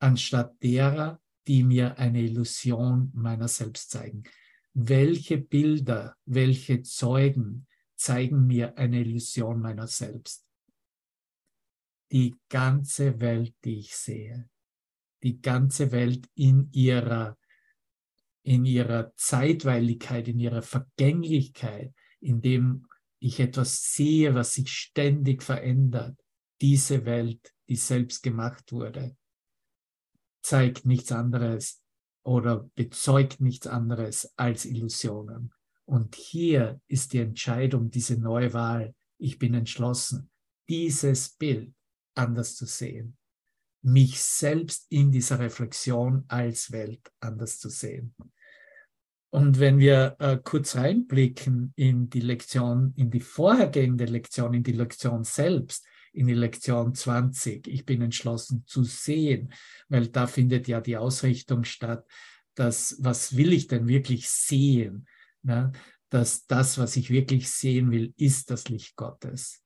Anstatt 0.00 0.62
derer, 0.62 1.20
die 1.46 1.62
mir 1.62 1.98
eine 1.98 2.22
Illusion 2.22 3.10
meiner 3.14 3.48
selbst 3.48 3.90
zeigen. 3.90 4.24
Welche 4.74 5.38
Bilder, 5.38 6.16
welche 6.24 6.82
Zeugen 6.82 7.66
zeigen 7.96 8.46
mir 8.46 8.76
eine 8.78 9.00
Illusion 9.00 9.60
meiner 9.60 9.88
selbst? 9.88 10.47
Die 12.12 12.36
ganze 12.48 13.20
Welt, 13.20 13.54
die 13.64 13.80
ich 13.80 13.94
sehe. 13.94 14.48
Die 15.22 15.40
ganze 15.40 15.92
Welt 15.92 16.28
in 16.34 16.70
ihrer, 16.72 17.36
in 18.42 18.64
ihrer 18.64 19.12
Zeitweiligkeit, 19.16 20.28
in 20.28 20.38
ihrer 20.38 20.62
Vergänglichkeit, 20.62 21.92
in 22.20 22.40
dem 22.40 22.86
ich 23.18 23.40
etwas 23.40 23.92
sehe, 23.92 24.34
was 24.34 24.54
sich 24.54 24.70
ständig 24.70 25.42
verändert. 25.42 26.18
Diese 26.60 27.04
Welt, 27.04 27.52
die 27.68 27.76
selbst 27.76 28.22
gemacht 28.22 28.72
wurde, 28.72 29.16
zeigt 30.42 30.86
nichts 30.86 31.12
anderes 31.12 31.82
oder 32.22 32.68
bezeugt 32.74 33.40
nichts 33.40 33.66
anderes 33.66 34.32
als 34.36 34.64
Illusionen. 34.64 35.52
Und 35.84 36.14
hier 36.16 36.80
ist 36.86 37.12
die 37.12 37.20
Entscheidung, 37.20 37.90
diese 37.90 38.18
neue 38.18 38.52
Wahl. 38.52 38.94
Ich 39.18 39.38
bin 39.38 39.54
entschlossen, 39.54 40.30
dieses 40.68 41.30
Bild 41.30 41.74
anders 42.18 42.56
zu 42.56 42.66
sehen, 42.66 43.16
mich 43.82 44.20
selbst 44.20 44.86
in 44.90 45.12
dieser 45.12 45.38
Reflexion 45.38 46.24
als 46.28 46.72
Welt 46.72 47.10
anders 47.20 47.58
zu 47.58 47.68
sehen. 47.68 48.14
Und 49.30 49.60
wenn 49.60 49.78
wir 49.78 50.16
äh, 50.20 50.38
kurz 50.42 50.76
reinblicken 50.76 51.72
in 51.76 52.08
die 52.08 52.20
Lektion, 52.20 52.94
in 52.96 53.10
die 53.10 53.20
vorhergehende 53.20 54.06
Lektion, 54.06 54.54
in 54.54 54.62
die 54.62 54.72
Lektion 54.72 55.22
selbst, 55.22 55.86
in 56.12 56.26
die 56.26 56.34
Lektion 56.34 56.94
20, 56.94 57.68
ich 57.68 57.84
bin 57.84 58.00
entschlossen 58.00 58.64
zu 58.66 58.84
sehen, 58.84 59.52
weil 59.88 60.08
da 60.08 60.26
findet 60.26 60.66
ja 60.66 60.80
die 60.80 60.96
Ausrichtung 60.96 61.64
statt, 61.64 62.06
dass 62.54 62.96
was 63.00 63.36
will 63.36 63.52
ich 63.52 63.68
denn 63.68 63.86
wirklich 63.86 64.28
sehen? 64.28 65.06
Ne? 65.42 65.72
Dass 66.08 66.46
das, 66.46 66.78
was 66.78 66.96
ich 66.96 67.10
wirklich 67.10 67.50
sehen 67.50 67.90
will, 67.90 68.14
ist 68.16 68.50
das 68.50 68.68
Licht 68.70 68.96
Gottes, 68.96 69.62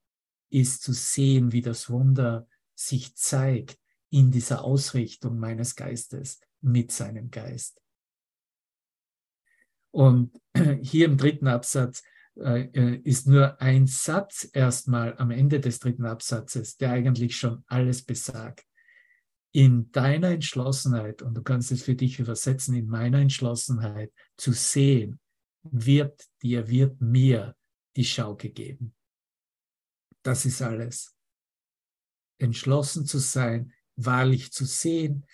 ist 0.53 0.83
zu 0.83 0.93
sehen, 0.93 1.53
wie 1.53 1.63
das 1.63 1.91
Wunder 1.91 2.47
sich 2.75 3.17
zeigt 3.17 3.79
in 4.11 4.31
dieser 4.31 4.65
Ausrichtung 4.65 5.39
meines 5.39 5.75
Geistes 5.75 6.41
mit 6.61 6.93
seinem 6.93 7.31
Geist. 7.31 7.81
Und 9.91 10.39
hier 10.83 11.07
im 11.07 11.17
dritten 11.17 11.49
Absatz 11.49 12.03
äh, 12.37 12.63
äh, 12.73 12.97
ist 13.05 13.27
nur 13.27 13.61
ein 13.61 13.87
Satz 13.87 14.49
erstmal 14.53 15.17
am 15.19 15.31
Ende 15.31 15.61
des 15.61 15.79
dritten 15.79 16.05
Absatzes, 16.05 16.77
der 16.77 16.93
eigentlich 16.93 17.37
schon 17.37 17.65
alles 17.67 18.03
besagt. 18.03 18.67
In 19.55 19.91
deiner 19.93 20.31
Entschlossenheit, 20.31 21.21
und 21.21 21.35
du 21.35 21.43
kannst 21.43 21.73
es 21.73 21.83
für 21.83 21.95
dich 21.95 22.19
übersetzen, 22.19 22.75
in 22.75 22.87
meiner 22.87 23.19
Entschlossenheit 23.19 24.11
zu 24.37 24.53
sehen, 24.53 25.21
wird 25.63 26.27
dir, 26.43 26.69
wird 26.69 27.01
mir 27.01 27.55
die 27.97 28.05
Schau 28.05 28.35
gegeben. 28.35 28.95
Das 30.23 30.45
ist 30.45 30.63
alles. 30.63 31.15
Entschlossen 32.39 33.07
zu 33.07 33.19
sein, 33.19 33.73
wahrlich 33.97 34.53
zu 34.53 34.65
sehen, 34.65 35.27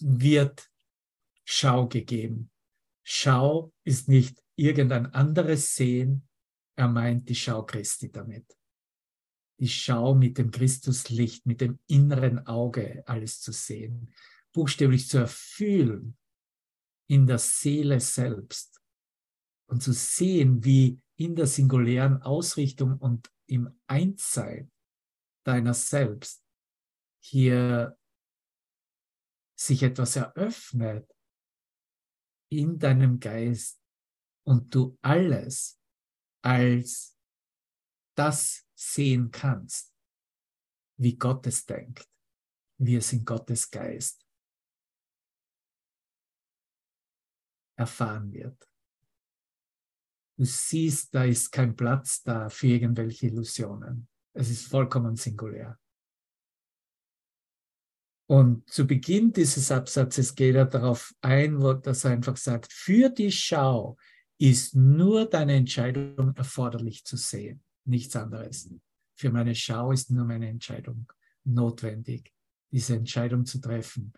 wird 0.00 0.70
Schau 1.44 1.88
gegeben. 1.88 2.50
Schau 3.02 3.72
ist 3.84 4.08
nicht 4.08 4.42
irgendein 4.56 5.06
anderes 5.06 5.74
Sehen, 5.74 6.28
er 6.76 6.88
meint 6.88 7.28
die 7.28 7.34
Schau 7.34 7.64
Christi 7.64 8.10
damit. 8.10 8.56
Die 9.60 9.68
Schau 9.68 10.14
mit 10.14 10.38
dem 10.38 10.50
Christuslicht, 10.50 11.46
mit 11.46 11.60
dem 11.60 11.78
inneren 11.86 12.46
Auge 12.46 13.02
alles 13.06 13.40
zu 13.40 13.52
sehen, 13.52 14.12
buchstäblich 14.52 15.08
zu 15.08 15.18
erfüllen 15.18 16.16
in 17.08 17.26
der 17.26 17.38
Seele 17.38 18.00
selbst 18.00 18.80
und 19.66 19.82
zu 19.82 19.92
sehen, 19.92 20.64
wie 20.64 21.00
in 21.16 21.36
der 21.36 21.46
singulären 21.46 22.22
Ausrichtung 22.22 22.96
und 22.98 23.30
im 23.52 23.78
Einssein 23.86 24.72
deiner 25.44 25.74
selbst 25.74 26.42
hier 27.22 27.98
sich 29.54 29.82
etwas 29.82 30.16
eröffnet, 30.16 31.14
in 32.50 32.78
deinem 32.78 33.20
Geist 33.20 33.78
und 34.46 34.74
du 34.74 34.98
alles 35.02 35.78
als 36.42 37.16
das 38.16 38.66
sehen 38.74 39.30
kannst, 39.30 39.94
wie 40.98 41.16
Gott 41.16 41.46
es 41.46 41.66
denkt, 41.66 42.10
wie 42.78 42.96
es 42.96 43.12
in 43.12 43.24
Gottes 43.24 43.70
Geist 43.70 44.26
erfahren 47.76 48.32
wird. 48.32 48.71
Du 50.36 50.44
siehst, 50.44 51.14
da 51.14 51.24
ist 51.24 51.50
kein 51.50 51.76
Platz 51.76 52.22
da 52.22 52.48
für 52.48 52.66
irgendwelche 52.66 53.26
Illusionen. 53.26 54.08
Es 54.32 54.50
ist 54.50 54.66
vollkommen 54.66 55.16
singulär. 55.16 55.78
Und 58.26 58.68
zu 58.70 58.86
Beginn 58.86 59.32
dieses 59.32 59.70
Absatzes 59.70 60.34
geht 60.34 60.54
er 60.54 60.64
darauf 60.64 61.14
ein, 61.20 61.60
wo 61.60 61.74
das 61.74 62.06
einfach 62.06 62.36
sagt, 62.36 62.72
für 62.72 63.10
die 63.10 63.30
Schau 63.30 63.98
ist 64.38 64.74
nur 64.74 65.26
deine 65.26 65.54
Entscheidung 65.54 66.34
erforderlich 66.34 67.04
zu 67.04 67.16
sehen, 67.16 67.62
nichts 67.84 68.16
anderes. 68.16 68.72
Für 69.14 69.30
meine 69.30 69.54
Schau 69.54 69.92
ist 69.92 70.10
nur 70.10 70.24
meine 70.24 70.48
Entscheidung 70.48 71.12
notwendig, 71.44 72.32
diese 72.70 72.96
Entscheidung 72.96 73.44
zu 73.44 73.60
treffen. 73.60 74.14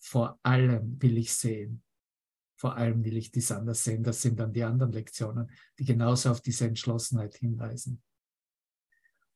Vor 0.00 0.40
allem 0.42 1.00
will 1.00 1.16
ich 1.16 1.32
sehen, 1.32 1.82
vor 2.62 2.76
allem 2.76 3.02
will 3.04 3.16
ich 3.16 3.32
dies 3.32 3.50
anders 3.50 3.82
sehen. 3.82 4.04
Das 4.04 4.22
sind 4.22 4.38
dann 4.38 4.52
die 4.52 4.62
anderen 4.62 4.92
Lektionen, 4.92 5.50
die 5.80 5.84
genauso 5.84 6.30
auf 6.30 6.40
diese 6.40 6.64
Entschlossenheit 6.64 7.34
hinweisen. 7.34 8.00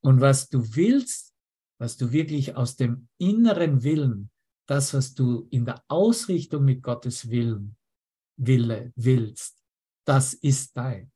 Und 0.00 0.21
was 0.21 0.49
du 0.49 0.62
willst, 0.76 1.35
was 1.76 1.97
du 1.97 2.12
wirklich 2.12 2.54
aus 2.54 2.76
dem 2.76 3.09
inneren 3.18 3.83
Willen, 3.83 4.30
das, 4.66 4.95
was 4.95 5.14
du 5.14 5.49
in 5.50 5.64
der 5.64 5.83
Ausrichtung 5.88 6.64
mit 6.64 6.85
Gottes 6.85 7.28
Willen, 7.28 7.76
Wille 8.37 8.92
willst, 8.95 9.61
das 10.04 10.33
ist 10.33 10.76
dein. 10.76 11.11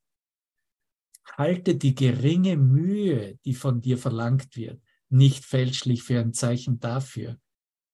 Halte 1.37 1.76
die 1.76 1.95
geringe 1.95 2.57
Mühe, 2.57 3.38
die 3.45 3.55
von 3.55 3.81
dir 3.81 3.99
verlangt 3.99 4.57
wird, 4.57 4.83
nicht 5.11 5.45
fälschlich 5.45 6.02
für 6.02 6.19
ein 6.19 6.33
Zeichen 6.33 6.81
dafür, 6.81 7.38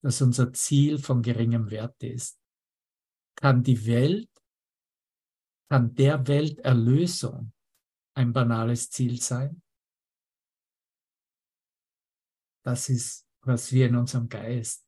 dass 0.01 0.23
unser 0.23 0.55
Ziel 0.55 0.97
von 0.97 1.21
geringem 1.21 1.71
Wert 1.71 2.03
ist. 2.03 2.41
Kann 3.37 3.63
die 3.63 3.87
Welt, 3.87 4.31
kann 5.69 5.95
der 5.95 6.27
Welt 6.27 6.59
Erlösung 6.61 7.53
ein 8.15 8.33
banales 8.33 8.91
Ziel 8.91 9.21
sein? 9.21 9.63
Das 12.65 12.89
ist, 12.89 13.27
was 13.43 13.71
wir 13.73 13.87
in 13.87 13.97
unserem 13.97 14.29
Geist 14.29 14.87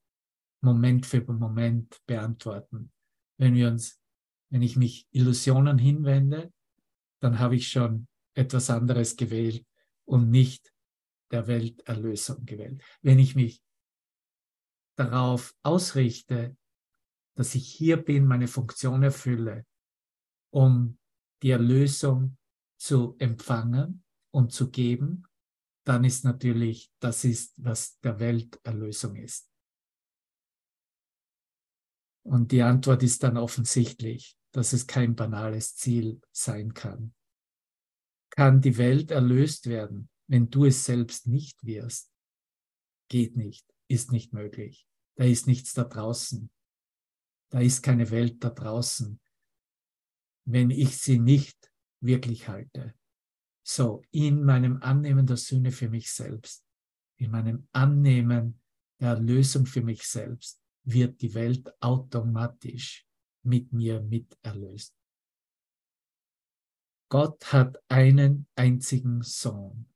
Moment 0.61 1.07
für 1.07 1.21
Moment 1.21 2.01
beantworten. 2.07 2.93
Wenn 3.39 3.55
wir 3.55 3.69
uns, 3.69 4.01
wenn 4.51 4.63
ich 4.63 4.77
mich 4.77 5.07
Illusionen 5.13 5.79
hinwende, 5.79 6.53
dann 7.21 7.39
habe 7.39 7.57
ich 7.57 7.69
schon 7.69 8.09
etwas 8.35 8.71
anderes 8.71 9.17
gewählt 9.17 9.65
und 10.05 10.31
nicht 10.31 10.73
der 11.31 11.47
Welterlösung 11.47 12.45
gewählt. 12.47 12.83
Wenn 13.03 13.19
ich 13.19 13.37
mich 13.37 13.63
darauf 14.97 15.55
ausrichte, 15.63 16.57
dass 17.39 17.55
ich 17.55 17.73
hier 17.73 17.99
bin, 17.99 18.27
meine 18.27 18.49
Funktion 18.49 19.05
erfülle, 19.05 19.65
um 20.53 20.99
die 21.41 21.51
Erlösung 21.51 22.37
zu 22.81 23.15
empfangen 23.21 24.03
und 24.33 24.53
zu 24.53 24.73
geben, 24.73 25.25
dann 25.87 26.03
ist 26.03 26.25
natürlich, 26.25 26.91
das 26.99 27.23
ist, 27.23 27.55
was 27.63 28.01
der 28.01 28.19
Welterlösung 28.19 29.15
ist. 29.15 29.49
Und 32.25 32.51
die 32.51 32.63
Antwort 32.63 33.05
ist 33.05 33.23
dann 33.23 33.37
offensichtlich, 33.37 34.37
dass 34.51 34.73
es 34.73 34.89
kein 34.89 35.15
banales 35.15 35.77
Ziel 35.77 36.21
sein 36.33 36.75
kann. 36.75 37.15
Kann 38.31 38.61
die 38.61 38.79
Welt 38.79 39.13
erlöst 39.13 39.69
werden, 39.69 40.11
wenn 40.27 40.51
du 40.51 40.65
es 40.65 40.85
selbst 40.85 41.29
nicht 41.29 41.65
wirst? 41.65 42.13
Geht 43.09 43.37
nicht, 43.37 43.65
ist 43.87 44.11
nicht 44.11 44.33
möglich. 44.33 44.89
Da 45.15 45.23
ist 45.23 45.47
nichts 45.47 45.73
da 45.73 45.85
draußen. 45.85 46.51
Da 47.51 47.61
ist 47.61 47.83
keine 47.83 48.11
Welt 48.11 48.43
da 48.45 48.51
draußen, 48.51 49.19
wenn 50.45 50.71
ich 50.71 50.99
sie 50.99 51.19
nicht 51.19 51.73
wirklich 52.01 52.49
halte. 52.49 52.95
So, 53.67 54.03
in 54.11 54.45
meinem 54.45 54.83
Annehmen 54.83 55.27
der 55.27 55.37
Sühne 55.37 55.73
für 55.73 55.89
mich 55.89 56.11
selbst, 56.11 56.65
in 57.17 57.31
meinem 57.31 57.69
Annehmen 57.73 58.61
der 59.01 59.11
Erlösung 59.11 59.67
für 59.67 59.83
mich 59.83 60.07
selbst, 60.07 60.61
wird 60.85 61.21
die 61.21 61.35
Welt 61.35 61.71
automatisch 61.83 63.07
mit 63.43 63.73
mir 63.73 64.01
miterlöst. 64.01 64.95
Gott 67.11 67.53
hat 67.53 67.83
einen 67.89 68.47
einzigen 68.55 69.23
Sohn. 69.23 69.87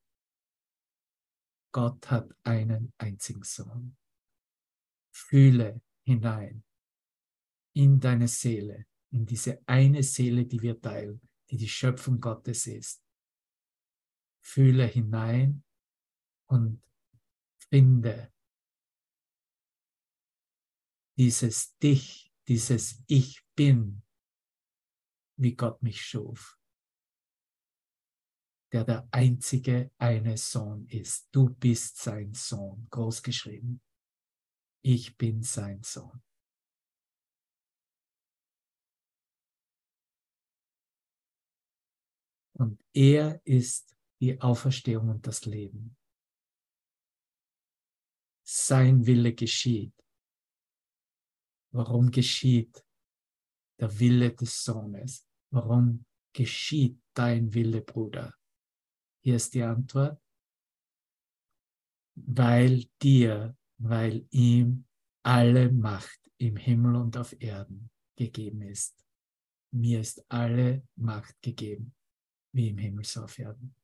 Gott 1.72 2.10
hat 2.10 2.34
einen 2.42 2.92
einzigen 2.98 3.42
Sohn. 3.42 3.96
Fühle 5.14 5.80
hinein 6.04 6.64
in 7.74 8.00
deine 8.00 8.28
Seele, 8.28 8.86
in 9.10 9.26
diese 9.26 9.62
eine 9.66 10.02
Seele, 10.02 10.44
die 10.46 10.60
wir 10.60 10.80
teilen, 10.80 11.20
die 11.50 11.56
die 11.56 11.68
Schöpfung 11.68 12.20
Gottes 12.20 12.66
ist. 12.66 13.02
Fühle 14.44 14.86
hinein 14.86 15.64
und 16.48 16.82
finde 17.70 18.32
dieses 21.16 21.76
Dich, 21.78 22.32
dieses 22.48 23.02
Ich 23.06 23.44
bin, 23.54 24.02
wie 25.36 25.54
Gott 25.54 25.82
mich 25.82 26.04
schuf 26.04 26.58
der 28.72 28.84
der 28.84 29.08
einzige 29.10 29.90
eine 29.98 30.36
Sohn 30.36 30.86
ist. 30.86 31.28
Du 31.30 31.50
bist 31.50 31.98
sein 31.98 32.32
Sohn, 32.32 32.86
großgeschrieben. 32.90 33.82
Ich 34.82 35.16
bin 35.16 35.42
sein 35.42 35.82
Sohn. 35.82 36.22
Und 42.54 42.82
er 42.92 43.40
ist 43.44 43.96
die 44.20 44.40
Auferstehung 44.40 45.08
und 45.08 45.26
das 45.26 45.44
Leben. 45.46 45.96
Sein 48.44 49.06
Wille 49.06 49.34
geschieht. 49.34 49.94
Warum 51.72 52.10
geschieht 52.10 52.84
der 53.80 53.98
Wille 53.98 54.32
des 54.34 54.62
Sohnes? 54.62 55.26
Warum 55.50 56.04
geschieht 56.32 57.00
dein 57.14 57.52
Wille, 57.54 57.80
Bruder? 57.80 58.34
Hier 59.24 59.36
ist 59.36 59.54
die 59.54 59.62
Antwort. 59.62 60.20
Weil 62.14 62.84
dir, 63.00 63.56
weil 63.78 64.26
ihm 64.30 64.86
alle 65.22 65.72
Macht 65.72 66.20
im 66.36 66.56
Himmel 66.56 66.96
und 66.96 67.16
auf 67.16 67.40
Erden 67.40 67.90
gegeben 68.16 68.62
ist. 68.62 69.04
Mir 69.70 70.00
ist 70.00 70.24
alle 70.30 70.86
Macht 70.96 71.40
gegeben, 71.40 71.94
wie 72.52 72.68
im 72.68 72.78
Himmel 72.78 73.04
so 73.04 73.24
auf 73.24 73.38
Erden. 73.38 73.74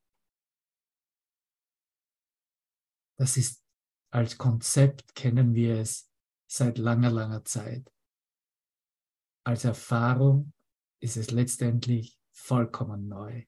Das 3.16 3.36
ist 3.36 3.64
als 4.10 4.38
Konzept 4.38 5.14
kennen 5.14 5.54
wir 5.54 5.76
es 5.76 6.10
seit 6.46 6.78
langer, 6.78 7.10
langer 7.10 7.44
Zeit. 7.44 7.92
Als 9.44 9.64
Erfahrung 9.64 10.52
ist 11.00 11.16
es 11.16 11.30
letztendlich 11.30 12.18
vollkommen 12.30 13.08
neu. 13.08 13.44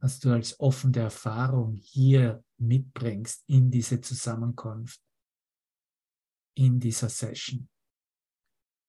was 0.00 0.18
du 0.18 0.32
als 0.32 0.58
offene 0.58 0.98
Erfahrung 0.98 1.74
hier 1.74 2.42
mitbringst 2.56 3.44
in 3.48 3.70
diese 3.70 4.00
Zusammenkunft, 4.00 5.00
in 6.56 6.80
dieser 6.80 7.10
Session. 7.10 7.68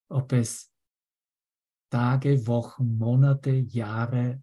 Ob 0.10 0.32
es 0.32 0.71
Tage, 1.92 2.48
Wochen, 2.48 2.98
Monate, 2.98 3.52
Jahre, 3.52 4.42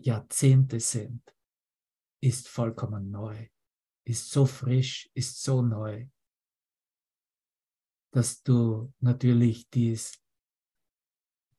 Jahrzehnte 0.00 0.80
sind, 0.80 1.22
ist 2.22 2.48
vollkommen 2.48 3.10
neu, 3.10 3.48
ist 4.06 4.30
so 4.30 4.46
frisch, 4.46 5.10
ist 5.12 5.42
so 5.42 5.60
neu, 5.60 6.08
dass 8.10 8.42
du 8.42 8.90
natürlich 9.00 9.68
dies 9.68 10.18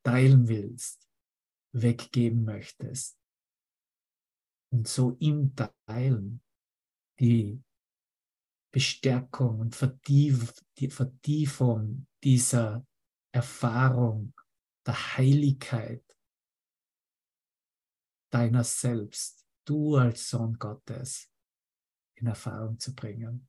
teilen 0.02 0.48
willst, 0.48 1.08
weggeben 1.72 2.44
möchtest. 2.44 3.20
Und 4.72 4.88
so 4.88 5.16
im 5.20 5.54
Teilen 5.54 6.42
die 7.20 7.62
Bestärkung 8.72 9.60
und 9.60 9.76
Vertief, 9.76 10.52
die 10.78 10.90
Vertiefung 10.90 12.08
dieser 12.24 12.84
Erfahrung 13.32 14.34
der 14.90 15.16
Heiligkeit 15.16 16.04
deiner 18.32 18.64
selbst, 18.64 19.46
du 19.64 19.94
als 19.94 20.28
Sohn 20.28 20.58
Gottes, 20.58 21.30
in 22.16 22.26
Erfahrung 22.26 22.80
zu 22.80 22.92
bringen. 22.92 23.48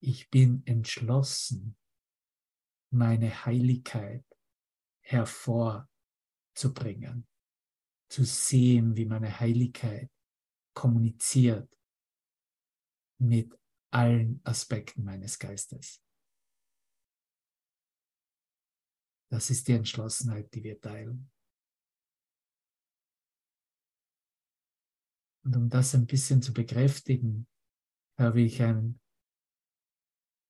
Ich 0.00 0.28
bin 0.28 0.62
entschlossen, 0.66 1.78
meine 2.90 3.46
Heiligkeit 3.46 4.26
hervorzubringen 5.00 7.26
zu 8.10 8.24
sehen, 8.24 8.96
wie 8.96 9.06
meine 9.06 9.40
Heiligkeit 9.40 10.12
kommuniziert 10.74 11.74
mit 13.18 13.58
allen 13.90 14.42
Aspekten 14.44 15.04
meines 15.04 15.38
Geistes. 15.38 16.02
Das 19.30 19.50
ist 19.50 19.68
die 19.68 19.72
Entschlossenheit, 19.72 20.52
die 20.54 20.64
wir 20.64 20.80
teilen. 20.80 21.30
Und 25.44 25.56
um 25.56 25.68
das 25.68 25.94
ein 25.94 26.06
bisschen 26.06 26.42
zu 26.42 26.52
bekräftigen, 26.52 27.46
habe 28.18 28.40
ich 28.40 28.62
ein, 28.62 29.00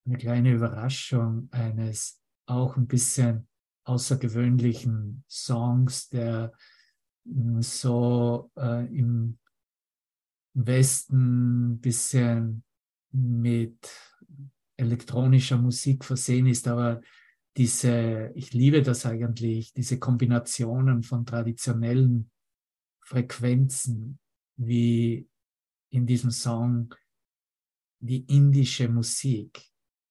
eine 0.07 0.17
kleine 0.17 0.53
Überraschung 0.53 1.49
eines 1.53 2.21
auch 2.47 2.77
ein 2.77 2.87
bisschen 2.87 3.47
außergewöhnlichen 3.85 5.25
Songs, 5.29 6.09
der 6.09 6.53
so 7.61 8.51
äh, 8.57 8.87
im 8.87 9.39
Westen 10.55 11.73
ein 11.75 11.81
bisschen 11.81 12.65
mit 13.13 13.89
elektronischer 14.77 15.59
Musik 15.59 16.05
versehen 16.05 16.47
ist, 16.47 16.67
aber 16.69 17.01
diese, 17.57 18.31
ich 18.35 18.53
liebe 18.53 18.83
das 18.83 19.05
eigentlich, 19.07 19.73
diese 19.73 19.99
Kombinationen 19.99 21.03
von 21.03 21.27
traditionellen 21.27 22.31
Frequenzen, 23.01 24.19
wie 24.57 25.29
in 25.91 26.07
diesem 26.07 26.31
Song 26.31 26.95
die 28.01 28.25
indische 28.27 28.89
Musik, 28.89 29.63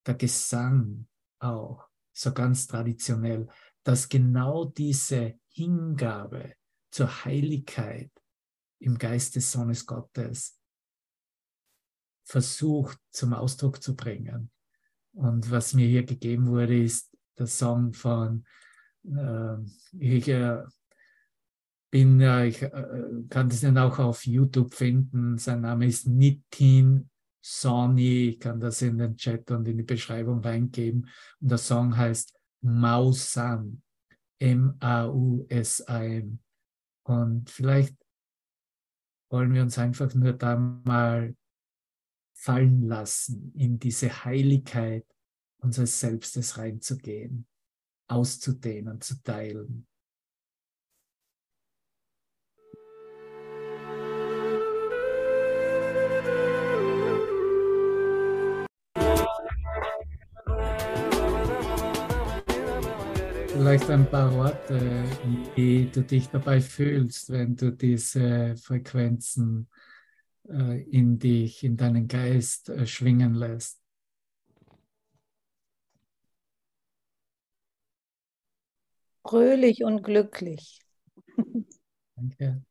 der 0.06 0.16
Gesang 0.16 1.08
auch, 1.40 1.88
so 2.14 2.34
ganz 2.34 2.66
traditionell, 2.66 3.48
dass 3.84 4.10
genau 4.10 4.66
diese 4.66 5.40
Hingabe 5.50 6.56
zur 6.92 7.26
Heiligkeit 7.26 8.12
im 8.80 8.98
Geist 8.98 9.36
des 9.36 9.52
Sohnes 9.52 9.86
Gottes 9.86 10.60
versucht 12.26 13.00
zum 13.12 13.34
Ausdruck 13.34 13.82
zu 13.82 13.96
bringen. 13.96 14.52
Und 15.14 15.50
was 15.50 15.74
mir 15.74 15.88
hier 15.88 16.04
gegeben 16.04 16.48
wurde, 16.48 16.84
ist 16.84 17.17
der 17.38 17.48
Song 17.48 17.94
von, 17.94 18.46
äh, 19.04 19.58
ich 19.98 20.28
äh, 20.28 20.64
bin, 21.92 22.22
äh, 22.22 22.48
ich 22.48 22.62
äh, 22.62 22.88
kann 23.30 23.50
das 23.50 23.62
dann 23.62 23.78
auch 23.78 24.00
auf 24.00 24.26
YouTube 24.26 24.74
finden. 24.74 25.38
Sein 25.38 25.62
Name 25.62 25.88
ist 25.88 26.08
Nitin 26.08 27.10
Sony. 27.42 28.30
Ich 28.30 28.40
kann 28.40 28.60
das 28.60 28.82
in 28.82 28.98
den 28.98 29.16
Chat 29.16 29.50
und 29.52 29.68
in 29.68 29.78
die 29.78 29.84
Beschreibung 29.84 30.42
reingeben. 30.42 31.10
Und 31.40 31.52
der 31.52 31.58
Song 31.58 31.96
heißt 31.96 32.38
Mausan. 32.62 33.82
M-A-U-S-A-M. 34.40 36.40
Und 37.04 37.50
vielleicht 37.50 37.96
wollen 39.30 39.54
wir 39.54 39.64
uns 39.64 39.78
einfach 39.78 40.14
nur 40.14 40.34
da 40.34 40.58
mal 40.58 41.36
fallen 42.36 42.88
lassen, 42.88 43.52
in 43.56 43.80
diese 43.80 44.26
Heiligkeit 44.26 45.06
unseres 45.68 46.00
Selbstes 46.00 46.58
reinzugehen, 46.58 47.46
auszudehnen, 48.08 49.02
zu 49.02 49.22
teilen. 49.22 49.86
vielleicht 63.50 63.90
ein 63.90 64.10
paar 64.10 64.34
Worte, 64.34 65.04
wie 65.56 65.90
du 65.92 66.02
dich 66.02 66.30
dabei 66.30 66.62
fühlst, 66.62 67.30
wenn 67.32 67.56
du 67.58 67.72
diese 67.72 68.56
Frequenzen 68.56 69.68
äh, 70.48 70.84
in 70.84 71.20
dich, 71.20 71.66
in 71.66 71.76
deinen 71.76 72.08
Geist 72.08 72.70
äh, 72.70 72.86
schwingen 72.86 73.34
lässt. 73.34 73.87
Fröhlich 79.28 79.84
und 79.84 80.04
glücklich. 80.04 80.80
Danke. 82.16 82.64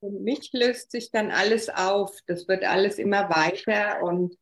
Für 0.00 0.10
mich 0.10 0.52
löst 0.52 0.90
sich 0.90 1.10
dann 1.10 1.30
alles 1.30 1.68
auf. 1.68 2.18
Das 2.26 2.48
wird 2.48 2.64
alles 2.64 2.98
immer 2.98 3.28
weiter 3.30 4.02
und 4.02 4.36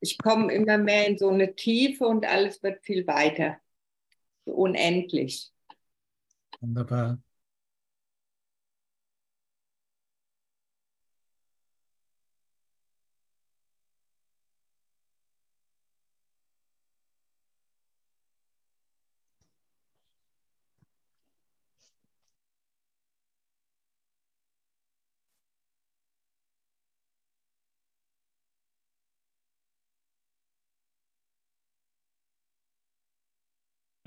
ich 0.00 0.18
komme 0.18 0.52
immer 0.52 0.78
mehr 0.78 1.06
in 1.06 1.18
so 1.18 1.28
eine 1.28 1.54
Tiefe 1.54 2.06
und 2.06 2.26
alles 2.26 2.62
wird 2.62 2.84
viel 2.84 3.06
weiter. 3.06 3.56
So 4.44 4.52
unendlich. 4.52 5.52
Wunderbar. 6.60 7.18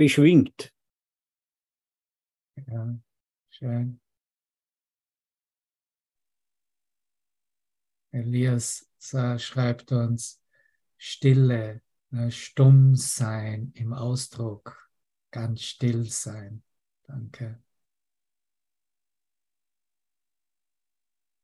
Beschwingt. 0.02 0.74
Ja, 2.56 3.00
schön. 3.52 4.02
Elias 8.12 8.90
schreibt 9.38 9.92
uns 9.92 10.44
Stille, 10.98 11.84
ne, 12.10 12.32
stumm 12.32 12.96
sein 12.96 13.74
im 13.76 13.94
Ausdruck, 13.94 14.90
ganz 15.30 15.62
still 15.62 16.06
sein. 16.06 16.64
Danke. 17.04 17.62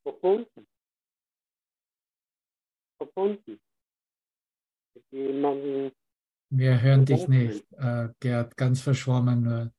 Verbunden. 0.02 0.67
Verbunden. 2.98 3.62
Mit 4.96 5.06
jemandem 5.12 5.91
Wir 6.50 6.82
hören 6.82 7.06
dich 7.06 7.28
nicht, 7.28 7.66
äh, 7.74 8.10
Gerd, 8.20 8.56
ganz 8.56 8.82
verschwommen 8.82 9.44
nur. 9.44 9.74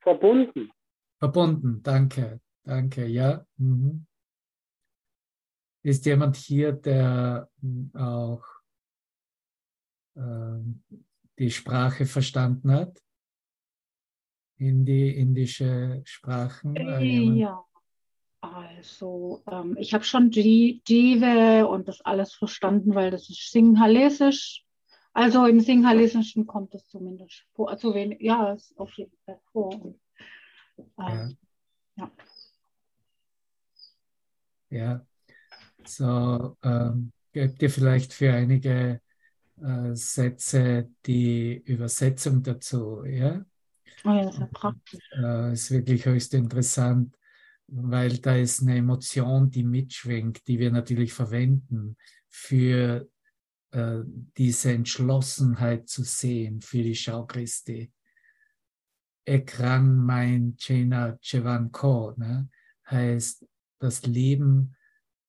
verbunden. 0.00 0.70
Verbunden, 1.18 1.82
danke, 1.82 2.40
danke, 2.64 3.06
ja. 3.06 3.46
Mhm. 3.56 4.06
Ist 5.82 6.04
jemand 6.04 6.36
hier, 6.36 6.72
der 6.72 7.48
mm, 7.60 7.96
auch 7.96 8.44
ähm, 10.16 10.82
die 11.38 11.50
Sprache 11.50 12.06
verstanden 12.06 12.72
hat? 12.72 13.00
Hindi, 14.58 15.10
indische 15.10 16.02
Sprachen? 16.04 16.74
Äh? 16.76 17.38
Ja, 17.38 17.64
also 18.40 19.42
ähm, 19.46 19.76
ich 19.78 19.94
habe 19.94 20.02
schon 20.04 20.30
Ji- 20.30 20.82
Jive 20.86 21.68
und 21.68 21.86
das 21.88 22.00
alles 22.00 22.34
verstanden, 22.34 22.94
weil 22.94 23.10
das 23.10 23.30
ist 23.30 23.52
Singhalesisch. 23.52 24.65
Also 25.16 25.46
im 25.46 25.60
Singhalesischen 25.60 26.46
kommt 26.46 26.74
es 26.74 26.86
zumindest 26.88 27.46
vor. 27.54 27.70
Also 27.70 27.94
wenig, 27.94 28.20
ja, 28.20 28.52
es 28.52 28.70
ist 28.70 28.78
auf 28.78 28.92
jeden 28.98 29.16
Fall 29.24 29.40
vor. 29.50 29.72
Und, 29.82 29.98
Ja. 30.98 31.22
ähm, 31.24 31.36
ja. 31.96 32.10
Ja, 34.68 35.06
so 35.86 36.58
ähm, 36.62 37.12
gebt 37.32 37.62
ihr 37.62 37.70
vielleicht 37.70 38.12
für 38.12 38.30
einige 38.30 39.00
äh, 39.62 39.94
Sätze 39.94 40.90
die 41.06 41.62
Übersetzung 41.64 42.42
dazu, 42.42 43.02
ja? 43.06 43.42
Oh 44.04 44.10
ja, 44.10 44.30
sehr 44.30 44.48
praktisch. 44.48 45.08
äh, 45.16 45.54
ist 45.54 45.70
wirklich 45.70 46.04
höchst 46.04 46.34
interessant, 46.34 47.16
weil 47.68 48.18
da 48.18 48.36
ist 48.36 48.60
eine 48.60 48.76
Emotion, 48.76 49.48
die 49.50 49.64
mitschwingt, 49.64 50.46
die 50.46 50.58
wir 50.58 50.70
natürlich 50.70 51.14
verwenden 51.14 51.96
für 52.28 53.08
äh, 53.76 54.02
diese 54.38 54.72
Entschlossenheit 54.72 55.88
zu 55.88 56.02
sehen, 56.02 56.62
für 56.62 56.82
die 56.82 56.94
Schau 56.94 57.26
Christi. 57.26 57.92
Ekrang 59.26 59.96
mein 59.96 60.56
Chena 60.56 61.18
Chevanko 61.20 62.14
ne, 62.16 62.48
heißt 62.88 63.46
das 63.78 64.06
Leben 64.06 64.74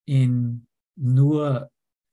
in 0.06 0.68
nur 0.96 1.70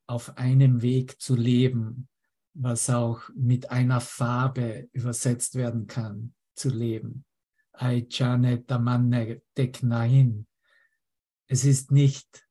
auf 0.06 0.36
einem 0.36 0.82
Weg 0.82 1.20
zu 1.20 1.36
leben, 1.36 2.08
was 2.54 2.90
auch 2.90 3.22
mit 3.36 3.70
einer 3.70 4.00
Farbe 4.00 4.88
übersetzt 4.92 5.54
werden 5.54 5.86
kann, 5.86 6.34
zu 6.54 6.68
leben. 6.68 7.24
Aichane 7.72 8.66
Tamanne 8.66 9.42
Deknain. 9.56 10.46
Es 11.46 11.64
ist 11.64 11.90
nicht 11.90 12.48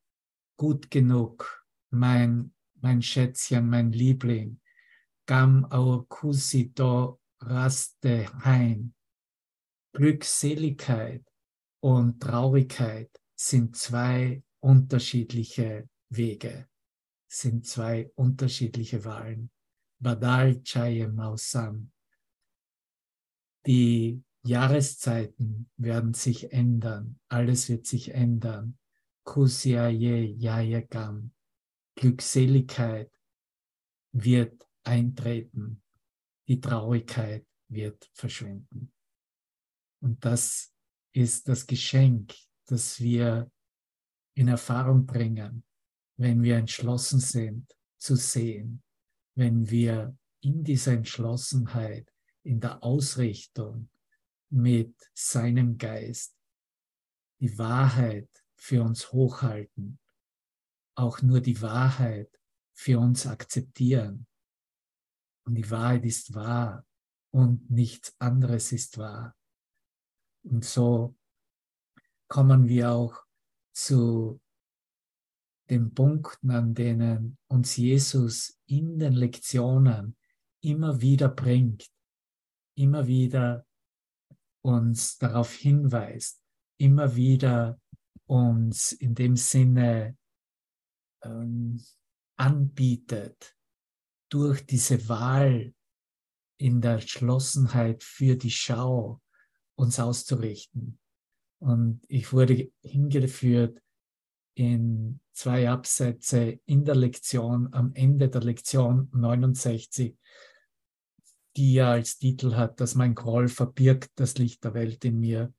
gut 0.58 0.90
genug, 0.90 1.66
mein, 1.90 2.53
mein 2.84 3.02
Schätzchen, 3.02 3.70
mein 3.70 3.92
Liebling. 3.92 4.60
Gam 5.26 5.66
au 5.72 6.04
kusito 6.04 7.22
raste 7.42 8.28
hein. 8.44 8.94
Glückseligkeit 9.94 11.24
und 11.82 12.20
Traurigkeit 12.22 13.10
sind 13.36 13.76
zwei 13.76 14.44
unterschiedliche 14.60 15.88
Wege, 16.10 16.68
sind 17.28 17.66
zwei 17.66 18.12
unterschiedliche 18.16 19.06
Wahlen. 19.06 19.50
Badal 20.00 20.62
Chaye 20.64 21.08
Mausam. 21.08 21.92
Die 23.66 24.22
Jahreszeiten 24.44 25.70
werden 25.78 26.14
sich 26.14 26.52
ändern, 26.52 27.20
alles 27.30 27.70
wird 27.70 27.86
sich 27.86 28.14
ändern. 28.14 28.78
Kusiaye 29.24 30.36
Yayagam. 30.38 31.33
Glückseligkeit 31.96 33.12
wird 34.12 34.68
eintreten, 34.84 35.82
die 36.48 36.60
Traurigkeit 36.60 37.46
wird 37.70 38.10
verschwinden. 38.14 38.92
Und 40.02 40.24
das 40.26 40.74
ist 41.14 41.48
das 41.48 41.66
Geschenk, 41.66 42.36
das 42.66 43.00
wir 43.00 43.52
in 44.36 44.48
Erfahrung 44.48 45.06
bringen, 45.06 45.64
wenn 46.18 46.44
wir 46.44 46.58
entschlossen 46.58 47.20
sind 47.20 47.74
zu 47.98 48.16
sehen, 48.16 48.84
wenn 49.36 49.70
wir 49.70 50.18
in 50.42 50.64
dieser 50.64 50.94
Entschlossenheit, 50.94 52.12
in 52.44 52.60
der 52.60 52.84
Ausrichtung 52.84 53.90
mit 54.50 54.94
seinem 55.14 55.78
Geist 55.78 56.36
die 57.40 57.58
Wahrheit 57.58 58.30
für 58.56 58.84
uns 58.84 59.12
hochhalten, 59.12 60.00
auch 60.96 61.22
nur 61.22 61.42
die 61.42 61.62
Wahrheit 61.62 62.30
für 62.74 63.00
uns 63.00 63.28
akzeptieren. 63.28 64.28
Und 65.46 65.56
die 65.56 65.70
Wahrheit 65.70 66.06
ist 66.06 66.34
wahr 66.34 66.86
und 67.32 67.70
nichts 67.70 68.16
anderes 68.20 68.72
ist 68.72 68.98
wahr. 68.98 69.36
Und 70.44 70.66
so 70.66 71.16
kommen 72.28 72.68
wir 72.68 72.92
auch 72.92 73.24
zu 73.74 74.42
den 75.70 75.94
Punkten, 75.94 76.52
an 76.52 76.74
denen 76.74 77.38
uns 77.48 77.78
Jesus 77.78 78.60
in 78.68 79.00
den 79.00 79.14
Lektionen 79.14 80.18
immer 80.62 81.02
wieder 81.02 81.30
bringt, 81.30 81.90
immer 82.76 83.08
wieder 83.08 83.66
uns 84.62 85.18
darauf 85.18 85.54
hinweist, 85.54 86.42
immer 86.78 87.16
wieder 87.16 87.80
uns 88.26 88.92
in 88.92 89.16
dem 89.16 89.36
Sinne 89.36 90.18
ähm, 91.24 91.84
anbietet, 92.38 93.56
durch 94.30 94.66
diese 94.66 95.08
Wahl 95.10 95.74
in 96.58 96.82
der 96.82 96.94
Entschlossenheit 96.94 98.04
für 98.04 98.36
die 98.36 98.52
Schau 98.52 99.22
uns 99.76 100.00
auszurichten. 100.00 101.00
Und 101.60 102.02
ich 102.08 102.34
wurde 102.34 102.72
hingeführt 102.82 103.80
in 104.56 105.20
zwei 105.34 105.70
Absätze 105.70 106.60
in 106.66 106.86
der 106.86 106.96
Lektion, 106.96 107.74
am 107.74 107.94
Ende 107.94 108.30
der 108.30 108.42
Lektion 108.42 109.10
69, 109.14 110.18
die 111.56 111.74
ja 111.74 111.92
als 111.92 112.18
Titel 112.18 112.56
hat, 112.56 112.80
dass 112.80 112.96
mein 112.96 113.16
Groll 113.16 113.48
verbirgt 113.48 114.12
das 114.16 114.38
Licht 114.38 114.64
der 114.64 114.74
Welt 114.74 115.06
in 115.06 115.20
mir. 115.20 115.54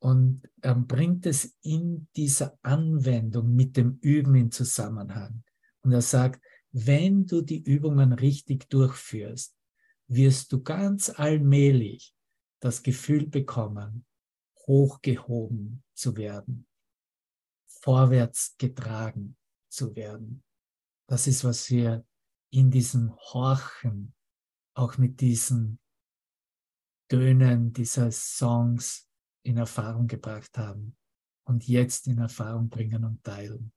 Und 0.00 0.48
er 0.62 0.74
bringt 0.74 1.26
es 1.26 1.56
in 1.60 2.08
dieser 2.16 2.58
Anwendung 2.62 3.54
mit 3.54 3.76
dem 3.76 3.98
Üben 4.00 4.34
in 4.34 4.50
Zusammenhang. 4.50 5.44
Und 5.82 5.92
er 5.92 6.02
sagt, 6.02 6.42
wenn 6.72 7.26
du 7.26 7.42
die 7.42 7.62
Übungen 7.62 8.12
richtig 8.12 8.68
durchführst, 8.70 9.54
wirst 10.06 10.52
du 10.52 10.62
ganz 10.62 11.10
allmählich 11.10 12.14
das 12.60 12.82
Gefühl 12.82 13.26
bekommen, 13.26 14.06
hochgehoben 14.66 15.82
zu 15.94 16.16
werden, 16.16 16.66
vorwärts 17.66 18.56
getragen 18.56 19.36
zu 19.68 19.94
werden. 19.96 20.42
Das 21.08 21.26
ist, 21.26 21.44
was 21.44 21.70
wir 21.70 22.06
in 22.50 22.70
diesem 22.70 23.14
Horchen, 23.16 24.14
auch 24.74 24.96
mit 24.96 25.20
diesen 25.20 25.78
Tönen 27.08 27.72
dieser 27.72 28.10
Songs 28.12 29.09
in 29.42 29.56
Erfahrung 29.56 30.06
gebracht 30.06 30.56
haben 30.58 30.96
und 31.44 31.66
jetzt 31.66 32.06
in 32.06 32.18
Erfahrung 32.18 32.68
bringen 32.68 33.04
und 33.04 33.22
teilen. 33.24 33.72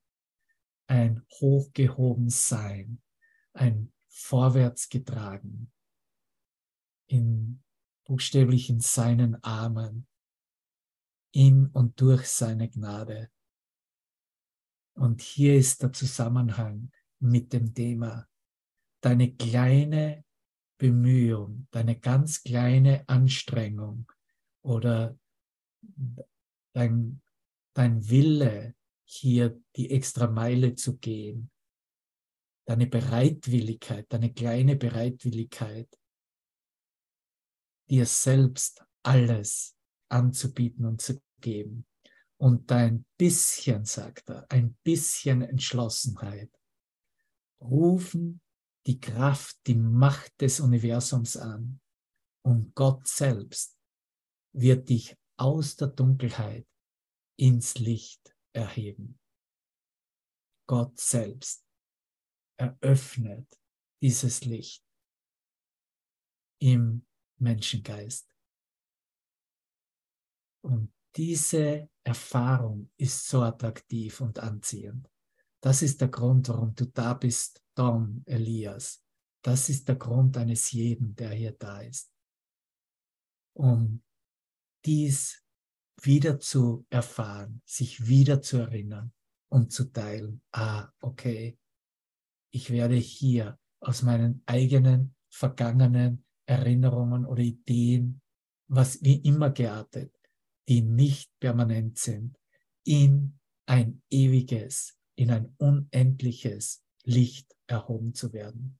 Ein 0.86 1.24
hochgehoben 1.40 2.28
Sein, 2.28 3.02
ein 3.54 3.92
vorwärts 4.08 4.88
getragen, 4.88 5.72
in 7.06 7.62
buchstäblich 8.04 8.70
in 8.70 8.80
seinen 8.80 9.42
Armen, 9.42 10.06
in 11.32 11.66
und 11.68 12.00
durch 12.00 12.26
seine 12.26 12.68
Gnade. 12.68 13.30
Und 14.94 15.22
hier 15.22 15.56
ist 15.56 15.82
der 15.82 15.92
Zusammenhang 15.92 16.92
mit 17.18 17.52
dem 17.52 17.74
Thema. 17.74 18.28
Deine 19.00 19.34
kleine 19.34 20.24
Bemühung, 20.78 21.66
deine 21.70 21.98
ganz 21.98 22.42
kleine 22.42 23.08
Anstrengung 23.08 24.10
oder 24.62 25.18
dein, 26.74 27.22
dein 27.74 28.08
Wille, 28.08 28.74
hier 29.06 29.60
die 29.76 29.90
extra 29.90 30.26
Meile 30.26 30.74
zu 30.74 30.96
gehen, 30.96 31.50
deine 32.66 32.86
Bereitwilligkeit, 32.86 34.06
deine 34.08 34.32
kleine 34.32 34.76
Bereitwilligkeit, 34.76 35.88
dir 37.90 38.06
selbst 38.06 38.82
alles 39.02 39.76
anzubieten 40.08 40.86
und 40.86 41.02
zu 41.02 41.20
geben. 41.40 41.86
Und 42.36 42.70
dein 42.70 43.04
bisschen, 43.16 43.84
sagt 43.84 44.30
er, 44.30 44.50
ein 44.50 44.76
bisschen 44.82 45.42
Entschlossenheit 45.42 46.50
rufen 47.60 48.40
die 48.86 49.00
Kraft, 49.00 49.58
die 49.66 49.76
Macht 49.76 50.40
des 50.40 50.60
Universums 50.60 51.36
an. 51.36 51.80
Und 52.42 52.74
Gott 52.74 53.06
selbst 53.06 53.78
wird 54.52 54.88
dich 54.88 55.16
aus 55.36 55.76
der 55.76 55.88
Dunkelheit 55.88 56.66
ins 57.36 57.78
Licht 57.78 58.34
erheben. 58.52 59.18
Gott 60.66 60.98
selbst 60.98 61.64
eröffnet 62.56 63.46
dieses 64.00 64.44
Licht 64.44 64.84
im 66.60 67.06
Menschengeist. 67.38 68.30
Und 70.62 70.92
diese 71.16 71.90
Erfahrung 72.04 72.90
ist 72.96 73.28
so 73.28 73.42
attraktiv 73.42 74.20
und 74.20 74.38
anziehend. 74.38 75.10
Das 75.60 75.82
ist 75.82 76.00
der 76.00 76.08
Grund, 76.08 76.48
warum 76.48 76.74
du 76.74 76.86
da 76.86 77.14
bist, 77.14 77.62
Tom, 77.74 78.22
Elias. 78.26 79.02
Das 79.42 79.68
ist 79.68 79.88
der 79.88 79.96
Grund 79.96 80.36
eines 80.36 80.70
jeden, 80.72 81.14
der 81.16 81.30
hier 81.30 81.52
da 81.52 81.80
ist. 81.80 82.12
Um 83.56 84.03
dies 84.84 85.42
wieder 86.02 86.38
zu 86.38 86.86
erfahren, 86.90 87.62
sich 87.64 88.06
wieder 88.06 88.42
zu 88.42 88.58
erinnern 88.58 89.12
und 89.48 89.72
zu 89.72 89.84
teilen. 89.92 90.42
Ah, 90.52 90.90
okay, 91.00 91.58
ich 92.50 92.70
werde 92.70 92.96
hier 92.96 93.58
aus 93.80 94.02
meinen 94.02 94.42
eigenen 94.46 95.14
vergangenen 95.28 96.24
Erinnerungen 96.46 97.24
oder 97.24 97.42
Ideen, 97.42 98.20
was 98.68 99.02
wie 99.02 99.16
immer 99.16 99.50
geartet, 99.50 100.14
die 100.68 100.82
nicht 100.82 101.30
permanent 101.40 101.98
sind, 101.98 102.38
in 102.84 103.38
ein 103.66 104.02
ewiges, 104.10 104.96
in 105.16 105.30
ein 105.30 105.54
unendliches 105.58 106.82
Licht 107.04 107.54
erhoben 107.66 108.14
zu 108.14 108.32
werden. 108.32 108.78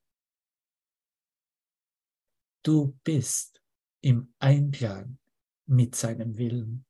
Du 2.62 2.98
bist 3.04 3.62
im 4.00 4.34
Einklang 4.38 5.18
mit 5.66 5.94
seinem 5.94 6.37
Willen. 6.37 6.87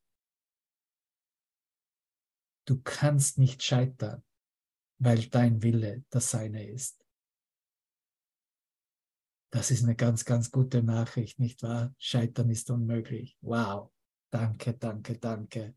Du 2.67 2.81
kannst 2.83 3.39
nicht 3.39 3.63
scheitern, 3.63 4.25
weil 4.99 5.27
dein 5.27 5.63
Wille 5.63 6.05
das 6.11 6.31
seine 6.31 6.67
ist. 6.67 7.05
Das 9.53 9.71
ist 9.71 9.85
eine 9.85 9.95
ganz, 9.95 10.25
ganz 10.25 10.51
gute 10.51 10.83
Nachricht, 10.83 11.39
nicht 11.39 11.63
wahr? 11.63 11.95
Scheitern 11.99 12.51
ist 12.51 12.71
unmöglich. 12.71 13.37
Wow. 13.41 13.93
Danke, 14.31 14.75
danke, 14.75 15.17
danke. 15.19 15.77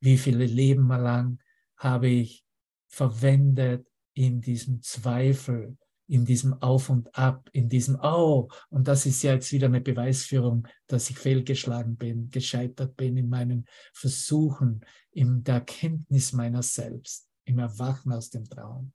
Wie 0.00 0.16
viele 0.16 0.46
Leben 0.46 0.88
lang 0.88 1.38
habe 1.76 2.08
ich 2.08 2.46
verwendet 2.88 3.86
in 4.14 4.40
diesem 4.40 4.80
Zweifel, 4.80 5.76
in 6.06 6.24
diesem 6.24 6.54
Auf 6.62 6.90
und 6.90 7.16
Ab, 7.16 7.48
in 7.52 7.68
diesem 7.68 7.98
Oh, 8.00 8.48
und 8.68 8.88
das 8.88 9.06
ist 9.06 9.22
ja 9.22 9.34
jetzt 9.34 9.52
wieder 9.52 9.66
eine 9.66 9.80
Beweisführung, 9.80 10.68
dass 10.86 11.08
ich 11.10 11.18
fehlgeschlagen 11.18 11.96
bin, 11.96 12.30
gescheitert 12.30 12.96
bin 12.96 13.16
in 13.16 13.28
meinen 13.28 13.66
Versuchen, 13.92 14.84
in 15.10 15.42
der 15.44 15.56
Erkenntnis 15.56 16.32
meiner 16.32 16.62
selbst, 16.62 17.28
im 17.44 17.58
Erwachen 17.58 18.12
aus 18.12 18.30
dem 18.30 18.44
Traum. 18.44 18.92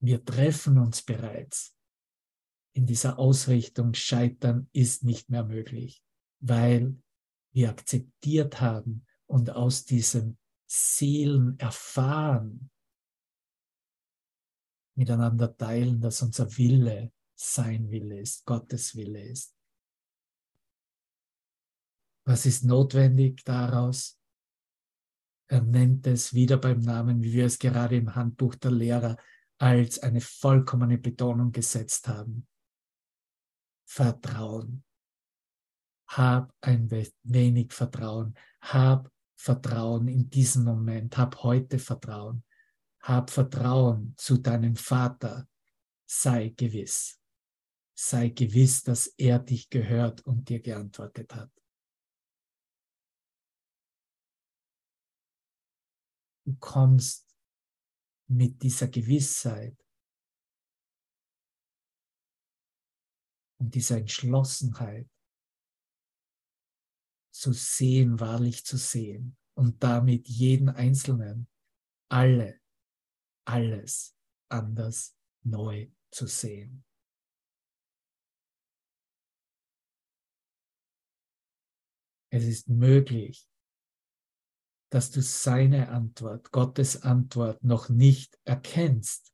Wir 0.00 0.24
treffen 0.24 0.78
uns 0.78 1.02
bereits 1.02 1.74
in 2.78 2.86
dieser 2.86 3.18
Ausrichtung, 3.18 3.92
Scheitern 3.94 4.68
ist 4.72 5.02
nicht 5.02 5.30
mehr 5.30 5.44
möglich, 5.44 6.02
weil 6.38 6.96
wir 7.52 7.70
akzeptiert 7.70 8.60
haben 8.60 9.04
und 9.26 9.50
aus 9.50 9.84
diesem 9.84 10.38
Seelen 10.66 11.58
erfahren, 11.58 12.70
miteinander 14.98 15.56
teilen, 15.56 16.00
dass 16.00 16.20
unser 16.22 16.56
Wille 16.58 17.12
sein 17.34 17.90
Wille 17.90 18.20
ist, 18.20 18.44
Gottes 18.44 18.96
Wille 18.96 19.22
ist. 19.22 19.54
Was 22.26 22.44
ist 22.44 22.64
notwendig 22.64 23.44
daraus? 23.44 24.18
Er 25.46 25.62
nennt 25.62 26.06
es 26.06 26.34
wieder 26.34 26.58
beim 26.58 26.80
Namen, 26.80 27.22
wie 27.22 27.32
wir 27.32 27.46
es 27.46 27.58
gerade 27.58 27.96
im 27.96 28.14
Handbuch 28.14 28.56
der 28.56 28.72
Lehrer 28.72 29.16
als 29.58 29.98
eine 30.00 30.20
vollkommene 30.20 30.98
Betonung 30.98 31.52
gesetzt 31.52 32.06
haben. 32.08 32.46
Vertrauen. 33.86 34.84
Hab 36.08 36.52
ein 36.60 36.90
wenig 37.22 37.72
Vertrauen. 37.72 38.36
Hab 38.60 39.10
Vertrauen 39.36 40.08
in 40.08 40.28
diesem 40.28 40.64
Moment. 40.64 41.16
Hab 41.16 41.42
heute 41.42 41.78
Vertrauen. 41.78 42.42
Hab 43.00 43.30
Vertrauen 43.30 44.14
zu 44.16 44.38
deinem 44.38 44.76
Vater. 44.76 45.48
Sei 46.06 46.50
gewiss. 46.50 47.20
Sei 47.94 48.28
gewiss, 48.28 48.82
dass 48.82 49.08
er 49.18 49.38
dich 49.38 49.70
gehört 49.70 50.20
und 50.22 50.48
dir 50.48 50.60
geantwortet 50.60 51.34
hat. 51.34 51.50
Du 56.44 56.56
kommst 56.56 57.36
mit 58.28 58.62
dieser 58.62 58.88
Gewissheit 58.88 59.76
und 63.58 63.74
dieser 63.74 63.98
Entschlossenheit 63.98 65.08
zu 67.34 67.52
sehen, 67.52 68.18
wahrlich 68.18 68.64
zu 68.64 68.76
sehen 68.76 69.36
und 69.54 69.82
damit 69.82 70.28
jeden 70.28 70.68
Einzelnen, 70.68 71.48
alle, 72.10 72.60
alles 73.48 74.14
anders 74.50 75.16
neu 75.42 75.88
zu 76.10 76.26
sehen. 76.26 76.84
Es 82.30 82.44
ist 82.44 82.68
möglich, 82.68 83.48
dass 84.90 85.10
du 85.10 85.22
seine 85.22 85.88
Antwort, 85.88 86.50
Gottes 86.52 87.02
Antwort 87.02 87.64
noch 87.64 87.88
nicht 87.88 88.38
erkennst 88.44 89.32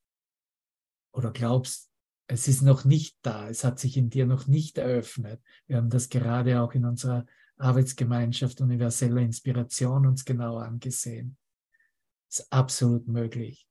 oder 1.12 1.32
glaubst, 1.32 1.90
es 2.26 2.48
ist 2.48 2.62
noch 2.62 2.84
nicht 2.84 3.18
da, 3.22 3.48
es 3.48 3.64
hat 3.64 3.78
sich 3.78 3.96
in 3.96 4.10
dir 4.10 4.26
noch 4.26 4.46
nicht 4.46 4.78
eröffnet. 4.78 5.42
Wir 5.66 5.76
haben 5.76 5.90
das 5.90 6.08
gerade 6.08 6.60
auch 6.60 6.72
in 6.72 6.84
unserer 6.84 7.26
Arbeitsgemeinschaft 7.56 8.60
Universelle 8.60 9.22
Inspiration 9.22 10.06
uns 10.06 10.24
genau 10.24 10.58
angesehen. 10.58 11.36
Ist 12.30 12.50
absolut 12.52 13.06
möglich. 13.06 13.68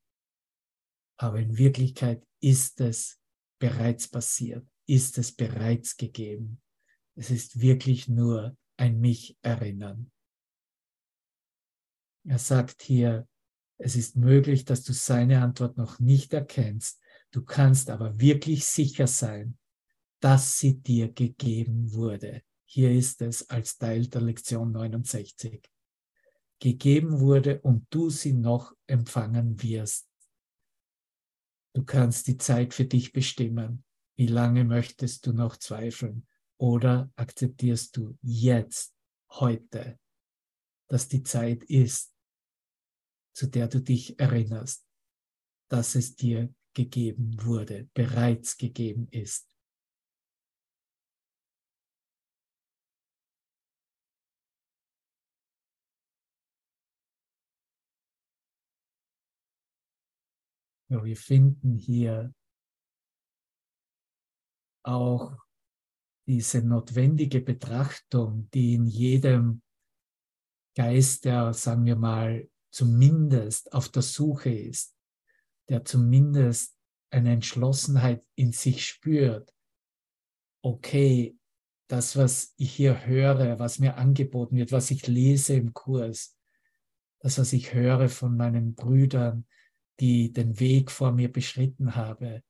Aber 1.17 1.39
in 1.39 1.57
Wirklichkeit 1.57 2.25
ist 2.39 2.81
es 2.81 3.19
bereits 3.59 4.07
passiert, 4.07 4.65
ist 4.87 5.17
es 5.17 5.31
bereits 5.31 5.97
gegeben. 5.97 6.61
Es 7.15 7.29
ist 7.29 7.61
wirklich 7.61 8.07
nur 8.07 8.57
ein 8.77 8.99
mich 8.99 9.37
erinnern. 9.41 10.11
Er 12.25 12.39
sagt 12.39 12.81
hier, 12.81 13.27
es 13.77 13.95
ist 13.95 14.15
möglich, 14.15 14.65
dass 14.65 14.83
du 14.83 14.93
seine 14.93 15.41
Antwort 15.41 15.77
noch 15.77 15.99
nicht 15.99 16.33
erkennst, 16.33 17.03
Du 17.33 17.41
kannst 17.41 17.89
aber 17.89 18.19
wirklich 18.19 18.63
sicher 18.63 19.07
sein, 19.07 19.57
dass 20.19 20.59
sie 20.59 20.79
dir 20.79 21.11
gegeben 21.11 21.91
wurde. 21.91 22.43
Hier 22.63 22.91
ist 22.91 23.23
es 23.23 23.49
als 23.49 23.79
Teil 23.79 24.05
der 24.05 24.21
Lektion 24.21 24.71
69. 24.71 25.67
Gegeben 26.59 27.19
wurde 27.19 27.59
und 27.61 27.87
du 27.89 28.11
sie 28.11 28.33
noch 28.33 28.73
empfangen 28.85 29.61
wirst. 29.63 30.07
Du 31.73 31.83
kannst 31.83 32.27
die 32.27 32.37
Zeit 32.37 32.73
für 32.73 32.85
dich 32.85 33.13
bestimmen. 33.13 33.83
Wie 34.15 34.27
lange 34.27 34.63
möchtest 34.63 35.25
du 35.25 35.33
noch 35.33 35.57
zweifeln? 35.57 36.27
Oder 36.57 37.11
akzeptierst 37.15 37.97
du 37.97 38.17
jetzt, 38.21 38.95
heute, 39.31 39.99
dass 40.87 41.07
die 41.07 41.23
Zeit 41.23 41.63
ist, 41.63 42.15
zu 43.35 43.47
der 43.47 43.67
du 43.67 43.81
dich 43.81 44.19
erinnerst, 44.19 44.87
dass 45.69 45.95
es 45.95 46.15
dir 46.15 46.53
gegeben 46.75 47.35
wurde, 47.43 47.89
bereits 47.93 48.57
gegeben 48.57 49.07
ist. 49.09 49.52
Wir 61.01 61.15
finden 61.15 61.75
hier 61.75 62.33
auch 64.83 65.33
diese 66.27 66.61
notwendige 66.61 67.39
Betrachtung, 67.41 68.49
die 68.53 68.73
in 68.73 68.85
jedem 68.85 69.61
Geist, 70.75 71.25
der, 71.25 71.53
sagen 71.53 71.85
wir 71.85 71.95
mal, 71.95 72.49
zumindest 72.71 73.71
auf 73.73 73.87
der 73.89 74.01
Suche 74.01 74.51
ist, 74.51 74.95
der 75.69 75.85
zumindest 75.85 76.77
eine 77.11 77.31
Entschlossenheit 77.31 78.25
in 78.35 78.51
sich 78.51 78.85
spürt, 78.85 79.53
okay, 80.63 81.37
das, 81.87 82.17
was 82.17 82.53
ich 82.57 82.73
hier 82.73 83.05
höre, 83.05 83.59
was 83.59 83.77
mir 83.77 83.97
angeboten 83.97 84.57
wird, 84.57 84.71
was 84.71 84.89
ich 84.89 85.05
lese 85.07 85.53
im 85.53 85.73
Kurs, 85.73 86.35
das, 87.19 87.37
was 87.37 87.53
ich 87.53 87.73
höre 87.73 88.09
von 88.09 88.35
meinen 88.35 88.73
Brüdern, 88.73 89.45
die 90.03 90.33
den 90.33 90.59
Weg 90.59 90.91
vor 90.91 91.13
mir 91.13 91.31
beschritten 91.31 91.95
habe. 91.95 92.43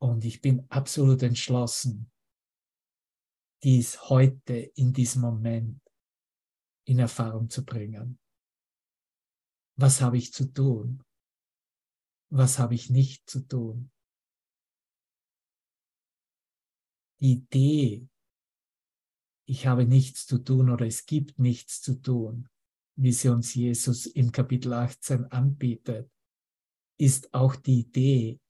Und 0.00 0.24
ich 0.24 0.40
bin 0.40 0.66
absolut 0.70 1.22
entschlossen, 1.22 2.10
dies 3.62 4.08
heute 4.08 4.54
in 4.54 4.94
diesem 4.94 5.20
Moment 5.20 5.82
in 6.86 7.00
Erfahrung 7.00 7.50
zu 7.50 7.66
bringen. 7.66 8.18
Was 9.78 10.00
habe 10.00 10.16
ich 10.16 10.32
zu 10.32 10.50
tun? 10.54 11.04
Was 12.32 12.58
habe 12.58 12.74
ich 12.74 12.88
nicht 12.88 13.28
zu 13.28 13.40
tun? 13.46 13.92
Die 17.20 17.32
Idee, 17.32 18.08
ich 19.46 19.66
habe 19.66 19.84
nichts 19.84 20.26
zu 20.26 20.38
tun 20.38 20.70
oder 20.70 20.86
es 20.86 21.04
gibt 21.04 21.38
nichts 21.38 21.82
zu 21.82 22.00
tun, 22.00 22.48
wie 22.98 23.12
sie 23.12 23.28
uns 23.28 23.54
Jesus 23.54 24.06
im 24.06 24.32
Kapitel 24.32 24.72
18 24.72 25.26
anbietet, 25.26 26.10
ist 26.98 27.32
auch 27.32 27.54
die 27.54 27.80
Idee, 27.80 28.40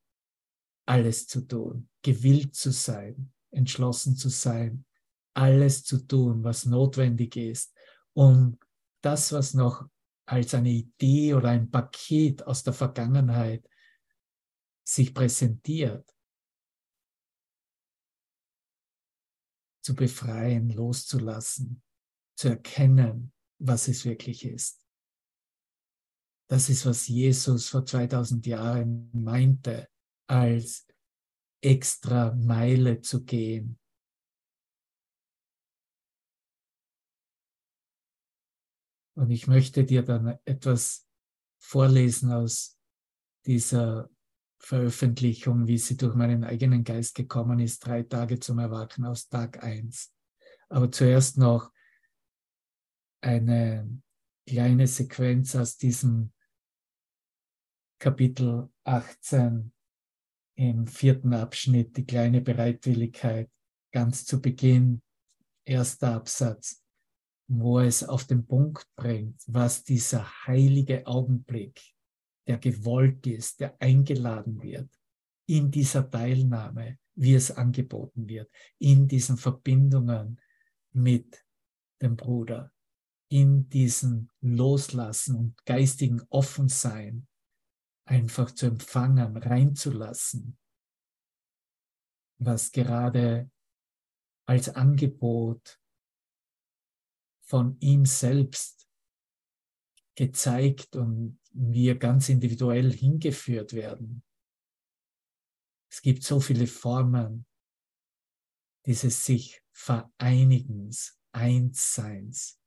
alles 0.87 1.27
zu 1.27 1.43
tun, 1.43 1.91
gewillt 2.01 2.55
zu 2.55 2.73
sein, 2.73 3.31
entschlossen 3.51 4.17
zu 4.17 4.31
sein, 4.31 4.87
alles 5.35 5.85
zu 5.85 5.99
tun, 6.07 6.43
was 6.45 6.65
notwendig 6.65 7.37
ist, 7.37 7.75
um 8.15 8.59
das, 9.03 9.33
was 9.33 9.53
noch 9.53 9.87
als 10.25 10.55
eine 10.55 10.71
Idee 10.71 11.35
oder 11.35 11.51
ein 11.51 11.71
Paket 11.71 12.47
aus 12.47 12.63
der 12.63 12.73
Vergangenheit 12.73 13.69
sich 14.83 15.13
präsentiert, 15.13 16.11
zu 19.83 19.95
befreien, 19.95 20.71
loszulassen, 20.71 21.83
zu 22.35 22.49
erkennen, 22.49 23.35
was 23.59 23.89
es 23.89 24.05
wirklich 24.05 24.45
ist. 24.45 24.85
Das 26.49 26.69
ist, 26.71 26.87
was 26.87 27.09
Jesus 27.09 27.69
vor 27.69 27.85
2000 27.85 28.47
Jahren 28.47 29.11
meinte, 29.13 29.89
als 30.27 30.87
extra 31.63 32.35
Meile 32.35 33.01
zu 33.01 33.25
gehen. 33.25 33.79
Und 39.15 39.31
ich 39.31 39.47
möchte 39.47 39.85
dir 39.85 40.03
dann 40.03 40.39
etwas 40.45 41.07
vorlesen 41.61 42.33
aus 42.33 42.79
dieser 43.45 44.09
Veröffentlichung, 44.61 45.67
wie 45.67 45.79
sie 45.79 45.97
durch 45.97 46.15
meinen 46.15 46.45
eigenen 46.45 46.85
Geist 46.85 47.15
gekommen 47.15 47.59
ist, 47.59 47.85
drei 47.85 48.05
Tage 48.05 48.39
zum 48.39 48.59
Erwachen 48.59 49.05
aus 49.05 49.29
Tag 49.29 49.63
eins. 49.63 50.15
Aber 50.69 50.91
zuerst 50.91 51.37
noch 51.37 51.73
eine 53.21 54.01
kleine 54.47 54.87
Sequenz 54.87 55.55
aus 55.57 55.77
diesem 55.77 56.33
Kapitel 57.99 58.71
18 58.85 59.73
im 60.57 60.87
vierten 60.87 61.35
Abschnitt, 61.35 61.97
die 61.97 62.07
kleine 62.07 62.41
Bereitwilligkeit, 62.41 63.51
ganz 63.93 64.25
zu 64.25 64.41
Beginn, 64.41 65.03
erster 65.65 66.15
Absatz, 66.15 66.83
wo 67.49 67.81
es 67.81 68.05
auf 68.05 68.25
den 68.25 68.47
Punkt 68.47 68.87
bringt, 68.97 69.43
was 69.47 69.85
dieser 69.85 70.27
heilige 70.47 71.07
Augenblick, 71.07 71.81
der 72.47 72.59
gewollt 72.59 73.27
ist, 73.27 73.61
der 73.61 73.81
eingeladen 73.81 74.63
wird, 74.63 74.91
in 75.47 75.71
dieser 75.71 76.11
Teilnahme, 76.11 76.99
wie 77.15 77.35
es 77.35 77.51
angeboten 77.51 78.29
wird, 78.29 78.51
in 78.79 79.09
diesen 79.09 79.37
Verbindungen 79.37 80.41
mit 80.93 81.45
dem 82.01 82.17
Bruder, 82.17 82.73
in 83.29 83.69
diesen 83.69 84.31
Loslassen 84.41 85.37
und 85.37 85.67
geistigen 85.67 86.23
Offensein 86.31 87.29
einfach 88.05 88.51
zu 88.51 88.67
empfangen, 88.67 89.37
reinzulassen, 89.37 90.59
was 92.39 92.73
gerade 92.73 93.51
als 94.47 94.71
Angebot 94.71 95.79
von 97.45 97.79
ihm 97.81 98.07
selbst 98.07 98.89
gezeigt 100.15 100.97
und 100.97 101.39
wir 101.51 101.99
ganz 101.99 102.29
individuell 102.29 102.93
hingeführt 102.93 103.75
werden. 103.75 104.23
Es 105.91 106.03
gibt 106.03 106.23
so 106.23 106.41
viele 106.41 106.67
Formen 106.67 107.47
dieses 108.87 109.25
sich 109.25 109.63
Vereinigens, 109.71 111.21
Einsseins 111.33 112.59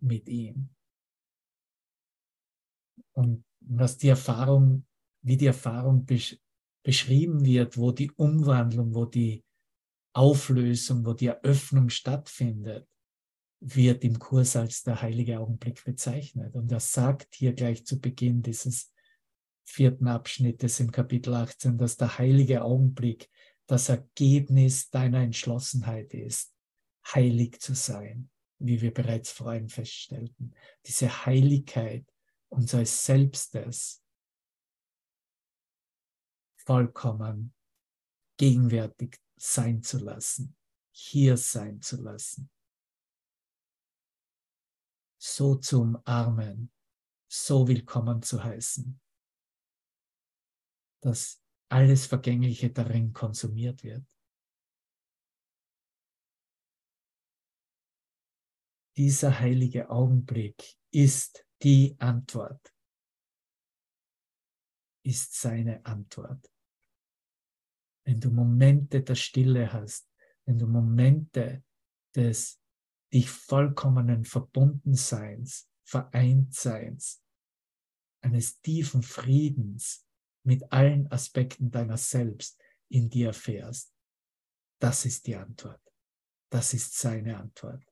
mit 0.00 0.28
ihm. 0.28 0.68
Und 3.12 3.44
was 3.60 3.96
die 3.96 4.08
Erfahrung, 4.08 4.86
wie 5.22 5.36
die 5.36 5.46
Erfahrung 5.46 6.04
besch 6.04 6.38
beschrieben 6.82 7.44
wird, 7.44 7.76
wo 7.76 7.90
die 7.90 8.12
Umwandlung, 8.12 8.94
wo 8.94 9.06
die 9.06 9.44
Auflösung, 10.14 11.04
wo 11.04 11.14
die 11.14 11.26
Eröffnung 11.26 11.88
stattfindet, 11.88 12.88
wird 13.60 14.04
im 14.04 14.20
Kurs 14.20 14.54
als 14.54 14.84
der 14.84 15.02
heilige 15.02 15.40
Augenblick 15.40 15.84
bezeichnet. 15.84 16.54
Und 16.54 16.70
er 16.70 16.78
sagt 16.78 17.34
hier 17.34 17.54
gleich 17.54 17.84
zu 17.84 18.00
Beginn 18.00 18.40
dieses 18.42 18.92
vierten 19.64 20.06
Abschnittes 20.06 20.78
im 20.78 20.92
Kapitel 20.92 21.34
18, 21.34 21.76
dass 21.76 21.96
der 21.96 22.18
heilige 22.18 22.62
Augenblick 22.62 23.28
das 23.66 23.88
Ergebnis 23.88 24.90
deiner 24.90 25.22
Entschlossenheit 25.22 26.14
ist, 26.14 26.54
heilig 27.12 27.58
zu 27.58 27.74
sein 27.74 28.30
wie 28.58 28.80
wir 28.80 28.92
bereits 28.92 29.30
vorhin 29.30 29.68
feststellten, 29.68 30.54
diese 30.86 31.26
Heiligkeit 31.26 32.10
unseres 32.48 33.04
Selbstes 33.04 34.02
vollkommen 36.56 37.54
gegenwärtig 38.38 39.20
sein 39.36 39.82
zu 39.82 39.98
lassen, 39.98 40.56
hier 40.90 41.36
sein 41.36 41.80
zu 41.82 42.02
lassen, 42.02 42.50
so 45.18 45.56
zu 45.56 45.82
umarmen, 45.82 46.72
so 47.28 47.68
willkommen 47.68 48.22
zu 48.22 48.42
heißen, 48.42 49.00
dass 51.02 51.42
alles 51.68 52.06
Vergängliche 52.06 52.70
darin 52.70 53.12
konsumiert 53.12 53.82
wird. 53.82 54.04
Dieser 58.96 59.38
heilige 59.38 59.90
Augenblick 59.90 60.76
ist 60.90 61.46
die 61.62 61.96
Antwort, 61.98 62.74
ist 65.04 65.34
seine 65.34 65.84
Antwort. 65.84 66.50
Wenn 68.04 68.20
du 68.20 68.30
Momente 68.30 69.02
der 69.02 69.14
Stille 69.14 69.72
hast, 69.72 70.08
wenn 70.44 70.58
du 70.58 70.66
Momente 70.66 71.64
des 72.14 72.60
dich 73.12 73.28
vollkommenen 73.30 74.24
Verbundenseins, 74.24 75.68
Vereintseins, 75.84 77.22
eines 78.22 78.60
tiefen 78.60 79.02
Friedens 79.02 80.06
mit 80.42 80.72
allen 80.72 81.10
Aspekten 81.12 81.70
deiner 81.70 81.96
selbst 81.96 82.60
in 82.88 83.08
dir 83.08 83.28
erfährst, 83.28 83.94
das 84.80 85.04
ist 85.04 85.26
die 85.26 85.36
Antwort. 85.36 85.80
Das 86.50 86.74
ist 86.74 86.98
seine 86.98 87.38
Antwort. 87.38 87.84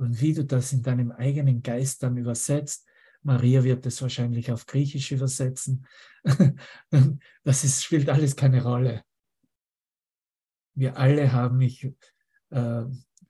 Und 0.00 0.18
wie 0.22 0.32
du 0.32 0.46
das 0.46 0.72
in 0.72 0.82
deinem 0.82 1.12
eigenen 1.12 1.62
Geist 1.62 2.02
dann 2.02 2.16
übersetzt, 2.16 2.88
Maria 3.22 3.62
wird 3.64 3.84
es 3.84 4.00
wahrscheinlich 4.00 4.50
auf 4.50 4.64
Griechisch 4.64 5.12
übersetzen, 5.12 5.86
das 7.44 7.64
ist, 7.64 7.84
spielt 7.84 8.08
alles 8.08 8.34
keine 8.34 8.62
Rolle. 8.62 9.02
Wir 10.74 10.96
alle 10.96 11.30
haben, 11.34 11.60
ich 11.60 11.84
äh, 12.48 12.84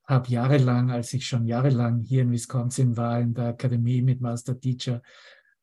habe 0.05 0.29
jahrelang, 0.29 0.93
als 0.93 1.12
ich 1.12 1.27
schon 1.27 1.45
jahrelang 1.45 2.03
hier 2.03 2.23
in 2.23 2.31
Wisconsin 2.31 2.97
war, 2.97 3.21
in 3.21 3.35
der 3.35 3.47
Akademie 3.47 4.01
mit 4.01 4.21
Master 4.21 4.59
Teacher, 4.61 5.03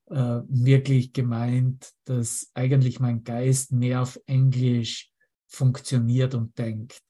äh, 0.08 0.42
wirklich 0.50 1.14
gemeint, 1.14 1.94
dass 2.04 2.52
eigentlich 2.54 3.00
mein 3.00 3.24
Geist 3.24 3.72
mehr 3.72 4.02
auf 4.02 4.20
Englisch 4.26 5.10
funktioniert 5.48 6.36
und 6.36 6.58
denkt. 6.58 7.02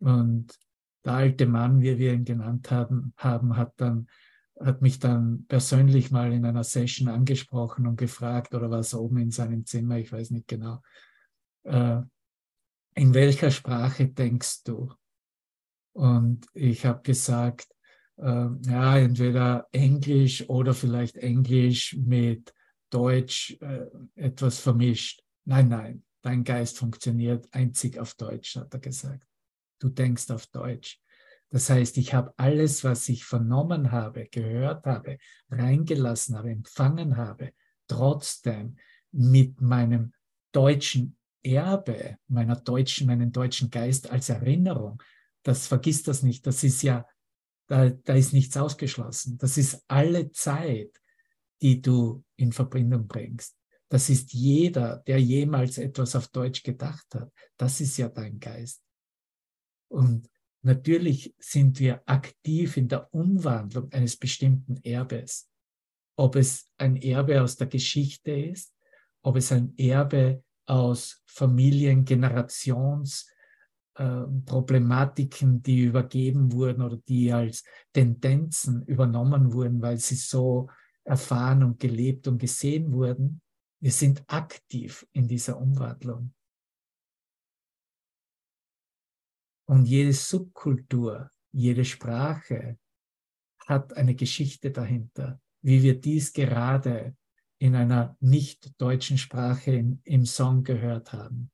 Und 0.00 0.58
der 1.06 1.14
alte 1.14 1.46
Mann, 1.46 1.80
wie 1.80 1.98
wir 1.98 2.12
ihn 2.12 2.24
genannt 2.24 2.70
haben, 2.70 3.14
haben 3.16 3.56
hat 3.56 3.72
dann 3.76 4.08
hat 4.60 4.80
mich 4.80 4.98
dann 4.98 5.44
persönlich 5.48 6.10
mal 6.10 6.32
in 6.32 6.44
einer 6.44 6.64
Session 6.64 7.08
angesprochen 7.08 7.86
und 7.86 7.96
gefragt, 7.96 8.54
oder 8.54 8.70
was 8.70 8.94
oben 8.94 9.18
in 9.18 9.30
seinem 9.30 9.66
Zimmer, 9.66 9.98
ich 9.98 10.10
weiß 10.10 10.30
nicht 10.30 10.48
genau, 10.48 10.80
äh, 11.64 12.00
in 12.94 13.12
welcher 13.12 13.50
Sprache 13.50 14.08
denkst 14.08 14.64
du? 14.64 14.92
Und 15.92 16.46
ich 16.54 16.86
habe 16.86 17.02
gesagt, 17.02 17.68
äh, 18.16 18.46
ja, 18.62 18.98
entweder 18.98 19.66
Englisch 19.72 20.48
oder 20.48 20.72
vielleicht 20.72 21.16
Englisch 21.16 21.94
mit 21.98 22.54
Deutsch 22.90 23.58
äh, 23.60 23.86
etwas 24.14 24.58
vermischt. 24.58 25.22
Nein, 25.44 25.68
nein, 25.68 26.04
dein 26.22 26.44
Geist 26.44 26.78
funktioniert 26.78 27.46
einzig 27.52 27.98
auf 27.98 28.14
Deutsch, 28.14 28.56
hat 28.56 28.72
er 28.72 28.80
gesagt. 28.80 29.26
Du 29.78 29.88
denkst 29.88 30.30
auf 30.30 30.46
Deutsch. 30.46 31.00
Das 31.50 31.70
heißt, 31.70 31.96
ich 31.98 32.12
habe 32.12 32.34
alles, 32.36 32.82
was 32.84 33.08
ich 33.08 33.24
vernommen 33.24 33.92
habe, 33.92 34.26
gehört 34.26 34.84
habe, 34.84 35.18
reingelassen 35.50 36.36
habe, 36.36 36.50
empfangen 36.50 37.16
habe, 37.16 37.52
trotzdem 37.86 38.76
mit 39.12 39.60
meinem 39.60 40.12
deutschen 40.52 41.16
Erbe, 41.42 42.18
meiner 42.26 42.56
deutschen, 42.56 43.06
meinen 43.06 43.30
deutschen 43.30 43.70
Geist 43.70 44.10
als 44.10 44.28
Erinnerung. 44.28 45.00
Das 45.42 45.68
vergisst 45.68 46.08
das 46.08 46.22
nicht. 46.22 46.46
Das 46.46 46.64
ist 46.64 46.82
ja, 46.82 47.06
da, 47.68 47.90
da 47.90 48.14
ist 48.14 48.32
nichts 48.32 48.56
ausgeschlossen. 48.56 49.38
Das 49.38 49.56
ist 49.56 49.84
alle 49.86 50.32
Zeit, 50.32 51.00
die 51.62 51.80
du 51.80 52.24
in 52.36 52.52
Verbindung 52.52 53.06
bringst. 53.06 53.56
Das 53.88 54.10
ist 54.10 54.32
jeder, 54.32 54.98
der 55.06 55.20
jemals 55.20 55.78
etwas 55.78 56.16
auf 56.16 56.28
Deutsch 56.28 56.64
gedacht 56.64 57.06
hat. 57.14 57.32
Das 57.56 57.80
ist 57.80 57.96
ja 57.96 58.08
dein 58.08 58.40
Geist. 58.40 58.82
Und 59.88 60.28
Natürlich 60.66 61.32
sind 61.38 61.78
wir 61.78 62.02
aktiv 62.06 62.76
in 62.76 62.88
der 62.88 63.14
Umwandlung 63.14 63.92
eines 63.92 64.16
bestimmten 64.16 64.78
Erbes. 64.82 65.48
Ob 66.18 66.34
es 66.34 66.68
ein 66.76 66.96
Erbe 66.96 67.40
aus 67.40 67.54
der 67.54 67.68
Geschichte 67.68 68.32
ist, 68.32 68.74
ob 69.22 69.36
es 69.36 69.52
ein 69.52 69.78
Erbe 69.78 70.42
aus 70.66 71.22
Familien, 71.24 72.04
Generations, 72.04 73.30
äh, 73.94 74.24
Problematiken, 74.44 75.62
die 75.62 75.84
übergeben 75.84 76.50
wurden 76.50 76.82
oder 76.82 76.96
die 76.96 77.32
als 77.32 77.62
Tendenzen 77.92 78.82
übernommen 78.86 79.52
wurden, 79.52 79.80
weil 79.80 79.98
sie 79.98 80.16
so 80.16 80.68
erfahren 81.04 81.62
und 81.62 81.78
gelebt 81.78 82.26
und 82.26 82.38
gesehen 82.38 82.90
wurden. 82.92 83.40
Wir 83.78 83.92
sind 83.92 84.24
aktiv 84.26 85.06
in 85.12 85.28
dieser 85.28 85.60
Umwandlung. 85.60 86.32
Und 89.66 89.86
jede 89.86 90.12
Subkultur, 90.12 91.30
jede 91.52 91.84
Sprache 91.84 92.78
hat 93.66 93.94
eine 93.94 94.14
Geschichte 94.14 94.70
dahinter, 94.70 95.40
wie 95.62 95.82
wir 95.82 96.00
dies 96.00 96.32
gerade 96.32 97.16
in 97.58 97.74
einer 97.74 98.16
nicht 98.20 98.80
deutschen 98.80 99.18
Sprache 99.18 99.72
in, 99.72 100.00
im 100.04 100.24
Song 100.24 100.62
gehört 100.62 101.12
haben, 101.12 101.50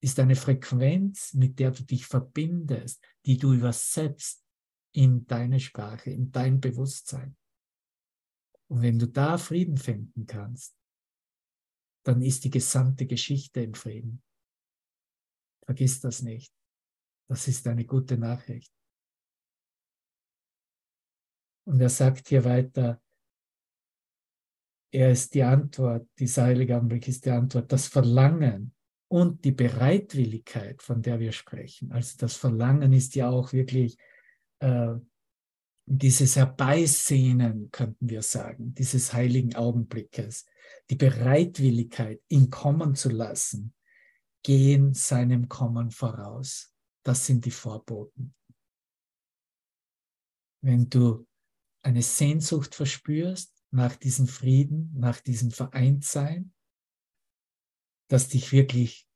ist 0.00 0.20
eine 0.20 0.36
Frequenz, 0.36 1.34
mit 1.34 1.58
der 1.58 1.72
du 1.72 1.82
dich 1.82 2.06
verbindest, 2.06 3.04
die 3.26 3.38
du 3.38 3.52
übersetzt 3.52 4.44
in 4.92 5.26
deine 5.26 5.58
Sprache, 5.58 6.10
in 6.10 6.30
dein 6.30 6.60
Bewusstsein. 6.60 7.36
Und 8.68 8.82
wenn 8.82 8.98
du 8.98 9.06
da 9.08 9.38
Frieden 9.38 9.78
finden 9.78 10.26
kannst, 10.26 10.76
dann 12.04 12.22
ist 12.22 12.44
die 12.44 12.50
gesamte 12.50 13.06
Geschichte 13.06 13.60
im 13.60 13.74
Frieden. 13.74 14.22
Vergiss 15.64 16.00
das 16.00 16.22
nicht. 16.22 16.52
Das 17.28 17.46
ist 17.46 17.66
eine 17.66 17.84
gute 17.84 18.16
Nachricht. 18.16 18.72
Und 21.66 21.80
er 21.80 21.90
sagt 21.90 22.28
hier 22.28 22.44
weiter, 22.44 23.00
er 24.90 25.12
ist 25.12 25.34
die 25.34 25.42
Antwort, 25.42 26.08
dieser 26.18 26.44
heilige 26.44 26.76
Augenblick 26.76 27.06
ist 27.08 27.26
die 27.26 27.30
Antwort, 27.30 27.70
das 27.70 27.88
Verlangen 27.88 28.74
und 29.08 29.44
die 29.44 29.52
Bereitwilligkeit, 29.52 30.82
von 30.82 31.02
der 31.02 31.20
wir 31.20 31.32
sprechen. 31.32 31.92
Also 31.92 32.16
das 32.18 32.36
Verlangen 32.36 32.94
ist 32.94 33.14
ja 33.14 33.28
auch 33.28 33.52
wirklich 33.52 33.98
äh, 34.60 34.94
dieses 35.84 36.36
Herbeisehnen, 36.36 37.70
könnten 37.70 38.08
wir 38.08 38.22
sagen, 38.22 38.74
dieses 38.74 39.12
heiligen 39.12 39.54
Augenblickes, 39.54 40.46
die 40.90 40.96
Bereitwilligkeit, 40.96 42.20
ihn 42.28 42.50
kommen 42.50 42.94
zu 42.94 43.10
lassen, 43.10 43.74
gehen 44.42 44.94
seinem 44.94 45.48
Kommen 45.48 45.90
voraus. 45.90 46.74
Das 47.08 47.24
sind 47.24 47.46
die 47.46 47.50
Vorboten. 47.50 48.34
Wenn 50.62 50.90
du 50.90 51.26
eine 51.80 52.02
Sehnsucht 52.02 52.74
verspürst 52.74 53.64
nach 53.70 53.96
diesem 53.96 54.26
Frieden, 54.26 54.92
nach 54.94 55.18
diesem 55.18 55.50
Vereintsein, 55.50 56.52
dass 58.10 58.28
dich 58.28 58.52
wirklich 58.52 59.08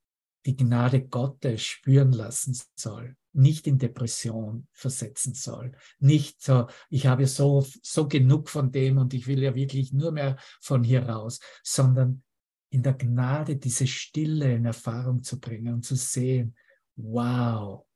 die 0.46 0.56
Gnade 0.56 1.06
Gottes 1.06 1.64
spüren 1.64 2.12
lassen 2.12 2.58
soll, 2.76 3.14
nicht 3.34 3.66
in 3.66 3.76
Depression 3.76 4.66
versetzen 4.72 5.34
soll, 5.34 5.72
nicht 5.98 6.40
so, 6.40 6.68
ich 6.88 7.04
habe 7.08 7.26
so, 7.26 7.62
so 7.82 8.08
genug 8.08 8.48
von 8.48 8.72
dem 8.72 8.96
und 8.96 9.12
ich 9.12 9.26
will 9.26 9.42
ja 9.42 9.54
wirklich 9.54 9.92
nur 9.92 10.12
mehr 10.12 10.38
von 10.62 10.82
hier 10.82 11.10
raus, 11.10 11.40
sondern 11.62 12.24
in 12.70 12.82
der 12.82 12.94
Gnade 12.94 13.56
diese 13.56 13.86
Stille 13.86 14.54
in 14.54 14.64
Erfahrung 14.64 15.22
zu 15.22 15.38
bringen 15.38 15.74
und 15.74 15.84
zu 15.84 15.94
sehen, 15.94 16.56
wow, 16.96 17.86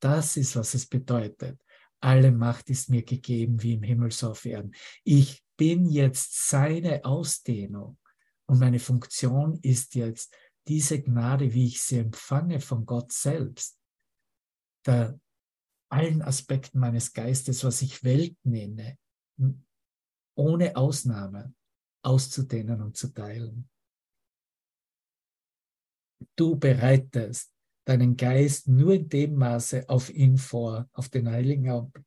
das 0.00 0.36
ist, 0.36 0.56
was 0.56 0.74
es 0.74 0.86
bedeutet. 0.86 1.60
Alle 2.02 2.32
Macht 2.32 2.70
ist 2.70 2.88
mir 2.88 3.02
gegeben 3.02 3.62
wie 3.62 3.74
im 3.74 3.82
Himmel 3.82 4.10
so 4.10 4.30
auf 4.30 4.44
Erden. 4.46 4.74
Ich 5.04 5.44
bin 5.56 5.84
jetzt 5.86 6.48
seine 6.48 7.04
Ausdehnung 7.04 7.98
und 8.46 8.58
meine 8.58 8.78
Funktion 8.78 9.58
ist 9.62 9.94
jetzt 9.94 10.34
diese 10.66 11.02
Gnade, 11.02 11.52
wie 11.52 11.66
ich 11.66 11.82
sie 11.82 11.98
empfange 11.98 12.60
von 12.60 12.86
Gott 12.86 13.12
selbst, 13.12 13.78
der 14.86 15.20
allen 15.90 16.22
Aspekten 16.22 16.78
meines 16.78 17.12
Geistes, 17.12 17.64
was 17.64 17.82
ich 17.82 18.02
Welt 18.04 18.36
nenne, 18.44 18.98
ohne 20.36 20.76
Ausnahme 20.76 21.54
auszudehnen 22.02 22.80
und 22.80 22.96
zu 22.96 23.12
teilen. 23.12 23.68
Du 26.36 26.56
bereitest 26.56 27.52
deinen 27.90 28.16
Geist 28.16 28.68
nur 28.68 28.94
in 28.94 29.08
dem 29.08 29.34
Maße 29.34 29.88
auf 29.88 30.10
ihn 30.10 30.38
vor, 30.38 30.88
auf 30.92 31.08
den 31.08 31.28
Heiligen 31.28 31.68
Augenblick, 31.70 32.06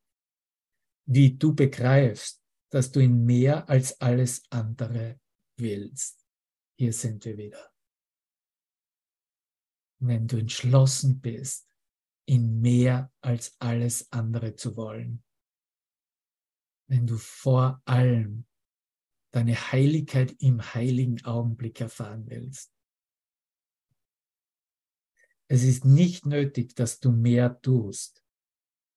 wie 1.05 1.35
du 1.35 1.53
begreifst, 1.53 2.41
dass 2.69 2.89
du 2.89 3.01
ihn 3.01 3.25
mehr 3.25 3.67
als 3.67 3.99
alles 3.99 4.43
andere 4.49 5.19
willst. 5.57 6.25
Hier 6.79 6.93
sind 6.93 7.25
wir 7.25 7.37
wieder. 7.37 7.69
Wenn 9.99 10.25
du 10.25 10.37
entschlossen 10.37 11.19
bist, 11.19 11.67
ihn 12.27 12.61
mehr 12.61 13.11
als 13.19 13.53
alles 13.59 14.09
andere 14.09 14.55
zu 14.55 14.77
wollen, 14.77 15.21
wenn 16.87 17.05
du 17.05 17.17
vor 17.17 17.81
allem 17.83 18.45
deine 19.31 19.55
Heiligkeit 19.73 20.33
im 20.39 20.61
heiligen 20.73 21.25
Augenblick 21.25 21.81
erfahren 21.81 22.25
willst, 22.29 22.72
es 25.53 25.61
ist 25.61 25.85
nicht 25.85 26.25
nötig, 26.25 26.73
dass 26.73 26.99
du 26.99 27.11
mehr 27.11 27.61
tust. 27.61 28.25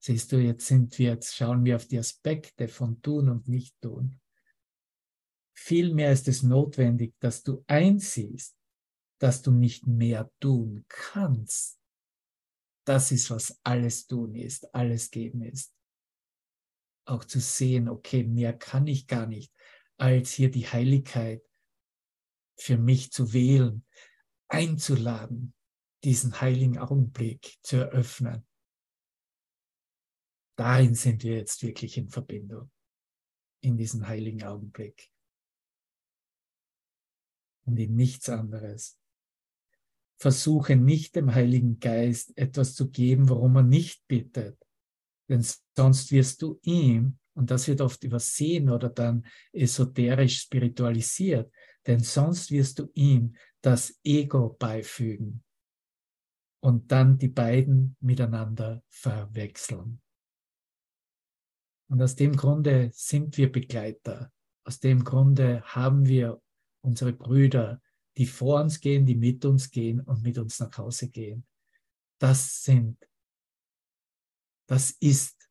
Siehst 0.03 0.33
du, 0.33 0.39
jetzt 0.39 0.67
sind 0.67 0.99
wir, 0.99 1.11
jetzt 1.11 1.37
schauen 1.37 1.67
wir 1.67 1.77
auf 1.77 1.85
die 1.85 1.99
Aspekte 1.99 2.67
von 2.67 3.03
tun 3.03 3.29
und 3.29 3.47
nicht 3.47 3.79
tun. 3.83 4.19
Vielmehr 5.55 6.11
ist 6.13 6.29
es 6.29 6.43
notwendig, 6.43 7.15
dass 7.21 7.43
du 7.43 7.63
einsiehst, 7.67 8.57
dass 9.19 9.43
du 9.43 9.51
nicht 9.51 9.87
mehr 9.87 10.33
tun 10.41 10.87
kannst. 10.89 11.79
Das 12.87 13.13
ist, 13.13 13.29
was 13.29 13.61
alles 13.63 14.07
tun 14.07 14.35
ist, 14.35 14.75
alles 14.75 15.11
geben 15.11 15.43
ist. 15.43 15.75
Auch 17.05 17.27
zu 17.27 17.39
sehen, 17.39 17.87
okay, 17.87 18.25
mehr 18.25 18.57
kann 18.57 18.87
ich 18.87 19.07
gar 19.07 19.27
nicht, 19.27 19.53
als 19.99 20.31
hier 20.31 20.51
die 20.51 20.67
Heiligkeit 20.67 21.43
für 22.59 22.79
mich 22.79 23.13
zu 23.13 23.35
wählen, 23.35 23.85
einzuladen, 24.49 25.53
diesen 26.07 26.41
heiligen 26.41 26.79
Augenblick 26.79 27.59
zu 27.63 27.79
eröffnen. 27.79 28.47
Darin 30.57 30.95
sind 30.95 31.25
wir 31.25 31.35
jetzt 31.35 31.65
wirklich 31.65 31.97
in 31.97 32.09
Verbindung, 32.09 32.71
in 33.61 33.77
diesem 33.77 34.07
heiligen 34.07 34.45
Augenblick. 34.45 35.11
Und 37.65 37.77
in 37.81 37.97
nichts 37.97 38.29
anderes. 38.29 39.01
Versuche 40.21 40.77
nicht 40.77 41.17
dem 41.17 41.35
Heiligen 41.35 41.81
Geist 41.81 42.39
etwas 42.39 42.77
zu 42.77 42.89
geben, 42.89 43.29
worum 43.29 43.57
er 43.57 43.65
nicht 43.65 44.07
bittet. 44.07 44.57
Denn 45.29 45.45
sonst 45.77 46.13
wirst 46.13 46.41
du 46.41 46.61
ihm, 46.63 47.19
und 47.35 47.51
das 47.51 47.67
wird 47.67 47.81
oft 47.81 48.05
übersehen 48.05 48.71
oder 48.71 48.91
dann 48.91 49.27
esoterisch 49.53 50.43
spiritualisiert, 50.43 51.53
denn 51.85 51.99
sonst 51.99 52.53
wirst 52.53 52.79
du 52.79 52.89
ihm 52.95 53.35
das 53.61 53.99
Ego 54.05 54.51
beifügen 54.57 55.43
und 56.61 56.91
dann 56.91 57.19
die 57.19 57.29
beiden 57.29 57.97
miteinander 58.01 58.83
verwechseln. 58.89 60.01
Und 61.89 62.03
aus 62.03 62.17
dem 62.17 62.37
Grunde 62.37 62.91
sind 62.93 63.37
wir 63.37 63.51
Begleiter. 63.51 64.33
Aus 64.65 64.81
dem 64.81 65.05
Grunde 65.05 65.63
haben 65.63 66.07
wir 66.07 66.43
unsere 66.83 67.13
Brüder, 67.13 67.81
die 68.17 68.27
vor 68.27 68.61
uns 68.61 68.81
gehen, 68.81 69.07
die 69.07 69.15
mit 69.15 69.45
uns 69.45 69.71
gehen 69.71 70.01
und 70.01 70.23
mit 70.23 70.39
uns 70.39 70.59
nach 70.59 70.77
Hause 70.79 71.09
gehen. 71.09 71.47
Das 72.19 72.65
sind, 72.65 72.99
das 74.67 74.91
ist 74.91 75.49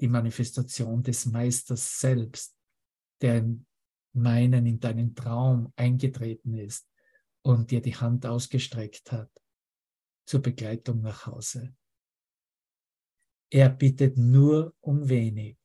die 0.00 0.08
Manifestation 0.08 1.02
des 1.02 1.26
Meisters 1.26 2.00
selbst, 2.00 2.56
der 3.20 3.38
in 3.38 3.66
meinen, 4.14 4.64
in 4.66 4.80
deinen 4.80 5.14
Traum 5.14 5.72
eingetreten 5.76 6.54
ist 6.54 6.88
und 7.42 7.70
dir 7.70 7.82
die 7.82 7.96
Hand 7.96 8.24
ausgestreckt 8.24 9.12
hat 9.12 9.30
zur 10.26 10.40
Begleitung 10.40 11.00
nach 11.00 11.26
Hause. 11.26 11.74
Er 13.50 13.70
bittet 13.70 14.16
nur 14.16 14.74
um 14.80 15.08
wenig. 15.08 15.56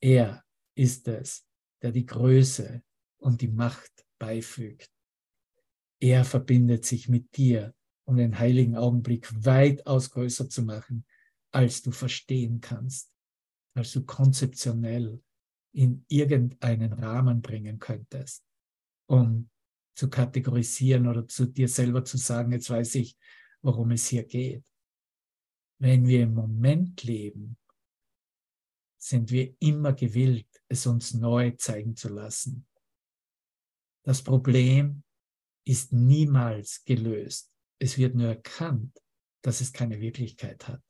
Er 0.00 0.44
ist 0.74 1.08
es, 1.08 1.46
der 1.82 1.92
die 1.92 2.06
Größe 2.06 2.82
und 3.18 3.40
die 3.40 3.48
Macht 3.48 4.06
beifügt. 4.18 4.90
Er 6.00 6.24
verbindet 6.24 6.84
sich 6.84 7.08
mit 7.08 7.36
dir, 7.36 7.74
um 8.04 8.16
den 8.16 8.38
heiligen 8.38 8.76
Augenblick 8.76 9.28
weitaus 9.44 10.10
größer 10.10 10.48
zu 10.48 10.62
machen, 10.62 11.04
als 11.50 11.82
du 11.82 11.90
verstehen 11.90 12.60
kannst, 12.60 13.12
als 13.74 13.92
du 13.92 14.04
konzeptionell 14.04 15.20
in 15.72 16.04
irgendeinen 16.08 16.92
Rahmen 16.92 17.42
bringen 17.42 17.78
könntest, 17.78 18.44
um 19.06 19.50
zu 19.94 20.08
kategorisieren 20.08 21.08
oder 21.08 21.26
zu 21.26 21.46
dir 21.46 21.68
selber 21.68 22.04
zu 22.04 22.16
sagen, 22.16 22.52
jetzt 22.52 22.70
weiß 22.70 22.94
ich, 22.94 23.16
worum 23.62 23.90
es 23.92 24.08
hier 24.08 24.24
geht. 24.24 24.64
Wenn 25.80 26.06
wir 26.06 26.22
im 26.22 26.34
Moment 26.34 27.02
leben, 27.04 27.56
sind 28.98 29.30
wir 29.30 29.54
immer 29.60 29.92
gewillt, 29.92 30.48
es 30.68 30.86
uns 30.86 31.14
neu 31.14 31.52
zeigen 31.52 31.94
zu 31.94 32.08
lassen. 32.08 32.66
Das 34.02 34.22
Problem 34.22 35.02
ist 35.64 35.92
niemals 35.92 36.84
gelöst. 36.84 37.52
Es 37.78 37.96
wird 37.96 38.14
nur 38.14 38.28
erkannt, 38.28 38.98
dass 39.42 39.60
es 39.60 39.72
keine 39.72 40.00
Wirklichkeit 40.00 40.66
hat. 40.66 40.82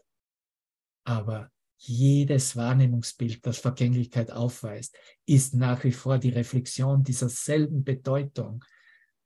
Aber 1.04 1.50
jedes 1.78 2.56
Wahrnehmungsbild, 2.56 3.44
das 3.46 3.58
Vergänglichkeit 3.58 4.30
aufweist, 4.30 4.96
ist 5.26 5.54
nach 5.54 5.84
wie 5.84 5.92
vor 5.92 6.18
die 6.18 6.30
Reflexion 6.30 7.04
dieser 7.04 7.28
selben 7.28 7.84
Bedeutung 7.84 8.64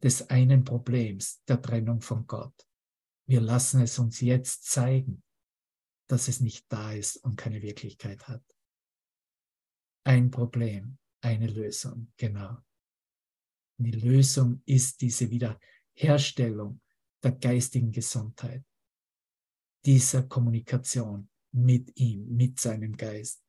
des 0.03 0.29
einen 0.29 0.65
Problems, 0.65 1.43
der 1.45 1.63
Trennung 1.63 2.01
von 2.01 2.27
Gott. 2.27 2.55
Wir 3.27 3.41
lassen 3.41 3.81
es 3.81 3.99
uns 3.99 4.21
jetzt 4.21 4.65
zeigen, 4.65 5.23
dass 6.09 6.29
es 6.29 6.41
nicht 6.41 6.67
da 6.71 6.93
ist 6.93 7.17
und 7.17 7.37
keine 7.37 7.63
Wirklichkeit 7.63 8.29
hat. 8.29 8.43
Ein 10.05 10.31
Problem, 10.31 10.99
eine 11.23 11.47
Lösung, 11.47 12.13
genau. 12.17 12.59
Und 13.79 13.85
die 13.87 13.93
Lösung 13.93 14.63
ist 14.67 15.01
diese 15.01 15.31
Wiederherstellung 15.31 16.81
der 17.23 17.33
geistigen 17.33 17.93
Gesundheit, 17.93 18.65
dieser 19.85 20.25
Kommunikation 20.25 21.31
mit 21.53 21.97
ihm, 21.97 22.29
mit 22.35 22.59
seinem 22.59 22.97
Geist. 22.97 23.43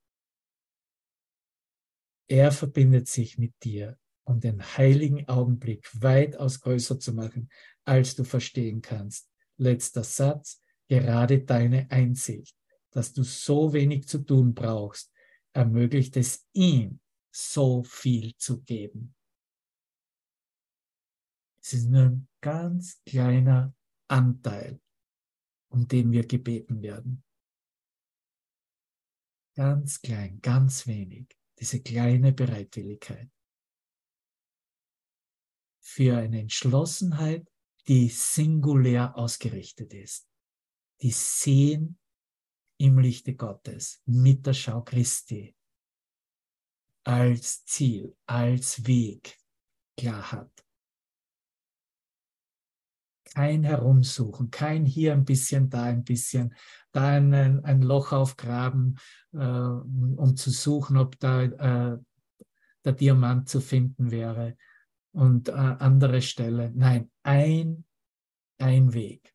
Er 2.30 2.52
verbindet 2.52 3.08
sich 3.08 3.38
mit 3.38 3.54
dir, 3.64 3.98
um 4.26 4.40
den 4.40 4.62
heiligen 4.78 5.28
Augenblick 5.28 5.90
weitaus 6.02 6.62
größer 6.62 7.00
zu 7.00 7.14
machen, 7.14 7.50
als 7.84 8.16
du 8.16 8.24
verstehen 8.24 8.82
kannst. 8.82 9.33
Letzter 9.58 10.04
Satz, 10.04 10.62
gerade 10.88 11.43
deine 11.43 11.89
Einsicht, 11.91 12.56
dass 12.91 13.14
du 13.14 13.24
so 13.24 13.74
wenig 13.74 14.08
zu 14.08 14.20
tun 14.20 14.54
brauchst, 14.54 15.12
ermöglicht 15.54 16.18
es 16.18 16.47
ihm, 16.54 16.99
so 17.32 17.84
viel 17.84 18.36
zu 18.38 18.62
geben. 18.62 19.16
Es 21.62 21.74
ist 21.74 21.89
nur 21.89 22.04
ein 22.04 22.28
ganz 22.41 23.01
kleiner 23.06 23.74
Anteil, 24.08 24.82
um 25.70 25.88
den 25.88 26.12
wir 26.12 26.28
gebeten 26.28 26.82
werden. 26.82 27.24
Ganz 29.56 30.01
klein, 30.01 30.41
ganz 30.41 30.88
wenig. 30.88 31.28
Diese 31.60 31.82
kleine 31.82 32.34
Bereitwilligkeit. 32.34 33.30
Für 35.80 36.18
eine 36.18 36.41
Entschlossenheit, 36.41 37.53
die 37.88 38.10
singulär 38.10 39.18
ausgerichtet 39.18 39.94
ist. 39.94 40.28
Die 41.02 41.12
sehen 41.12 42.00
im 42.78 43.00
Lichte 43.00 43.36
Gottes 43.36 44.02
mit 44.06 44.46
der 44.46 44.54
Schau 44.54 44.82
Christi 44.82 45.56
als 47.06 47.66
Ziel, 47.66 48.16
als 48.26 48.86
Weg 48.88 49.38
klar 49.98 50.32
hat. 50.32 50.52
Kein 53.34 53.64
Herumsuchen, 53.64 54.52
kein 54.52 54.86
hier 54.86 55.14
ein 55.14 55.26
bisschen, 55.26 55.70
da 55.70 55.84
ein 55.84 56.04
bisschen, 56.04 56.56
da 56.92 57.08
ein, 57.08 57.34
ein 57.34 57.82
Loch 57.82 58.12
aufgraben, 58.12 59.00
äh, 59.34 59.38
um 59.38 60.36
zu 60.36 60.52
suchen, 60.52 60.98
ob 60.98 61.20
da 61.20 61.44
äh, 61.44 61.98
der 62.86 62.94
Diamant 62.94 63.50
zu 63.50 63.60
finden 63.60 64.12
wäre 64.12 64.56
und 65.14 65.49
äh, 65.49 65.51
andere 65.51 66.22
Stelle. 66.22 66.72
Nein, 66.76 67.11
ein, 67.24 67.86
ein 68.59 68.93
Weg. 68.93 69.34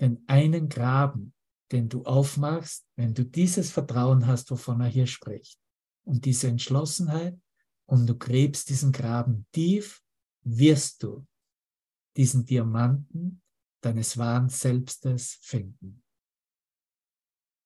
Denn 0.00 0.22
einen 0.26 0.68
Graben, 0.68 1.34
den 1.72 1.88
du 1.88 2.04
aufmachst, 2.04 2.86
wenn 2.96 3.14
du 3.14 3.24
dieses 3.24 3.70
Vertrauen 3.70 4.26
hast, 4.26 4.50
wovon 4.50 4.80
er 4.80 4.88
hier 4.88 5.06
spricht, 5.06 5.58
und 6.04 6.24
diese 6.24 6.48
Entschlossenheit, 6.48 7.40
und 7.88 8.06
du 8.06 8.16
gräbst 8.16 8.68
diesen 8.68 8.92
Graben 8.92 9.46
tief, 9.52 10.02
wirst 10.42 11.02
du 11.02 11.26
diesen 12.16 12.44
Diamanten 12.44 13.42
deines 13.80 14.16
wahren 14.16 14.48
Selbstes 14.48 15.38
finden. 15.40 16.02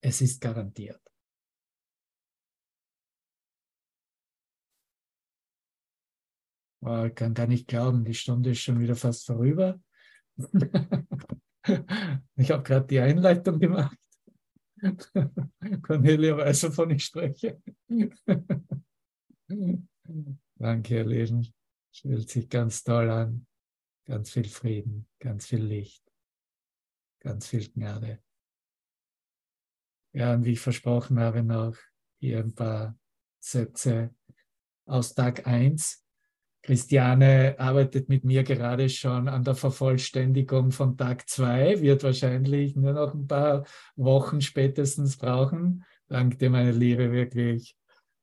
Es 0.02 0.20
ist 0.20 0.40
garantiert. 0.40 1.09
Ich 6.82 7.14
kann 7.14 7.34
gar 7.34 7.46
nicht 7.46 7.68
glauben, 7.68 8.04
die 8.04 8.14
Stunde 8.14 8.50
ist 8.50 8.60
schon 8.60 8.80
wieder 8.80 8.96
fast 8.96 9.26
vorüber. 9.26 9.78
ich 12.36 12.50
habe 12.50 12.62
gerade 12.62 12.86
die 12.86 13.00
Einleitung 13.00 13.58
gemacht. 13.58 13.98
Cornelia 15.82 16.38
weiß, 16.38 16.64
wovon 16.64 16.90
ich 16.90 17.04
spreche. 17.04 17.60
Danke, 20.56 20.96
ihr 20.96 21.04
Lieben. 21.04 21.52
Fühlt 21.92 22.30
sich 22.30 22.48
ganz 22.48 22.82
toll 22.82 23.10
an. 23.10 23.46
Ganz 24.06 24.30
viel 24.30 24.48
Frieden, 24.48 25.06
ganz 25.20 25.46
viel 25.46 25.62
Licht, 25.62 26.02
ganz 27.20 27.46
viel 27.46 27.68
Gnade. 27.70 28.22
Ja, 30.12 30.34
und 30.34 30.44
wie 30.44 30.52
ich 30.52 30.60
versprochen 30.60 31.20
habe, 31.20 31.42
noch 31.44 31.76
hier 32.18 32.38
ein 32.40 32.54
paar 32.54 32.98
Sätze 33.38 34.14
aus 34.86 35.14
Tag 35.14 35.46
1 35.46 36.04
Christiane 36.62 37.56
arbeitet 37.58 38.08
mit 38.08 38.24
mir 38.24 38.44
gerade 38.44 38.88
schon 38.88 39.28
an 39.28 39.44
der 39.44 39.54
Vervollständigung 39.54 40.72
von 40.72 40.96
Tag 40.96 41.28
2, 41.28 41.80
wird 41.80 42.04
wahrscheinlich 42.04 42.76
nur 42.76 42.92
noch 42.92 43.14
ein 43.14 43.26
paar 43.26 43.64
Wochen 43.96 44.40
spätestens 44.40 45.16
brauchen. 45.16 45.84
Danke 46.08 46.36
dir, 46.36 46.50
meine 46.50 46.72
Liebe, 46.72 47.12
wirklich 47.12 47.76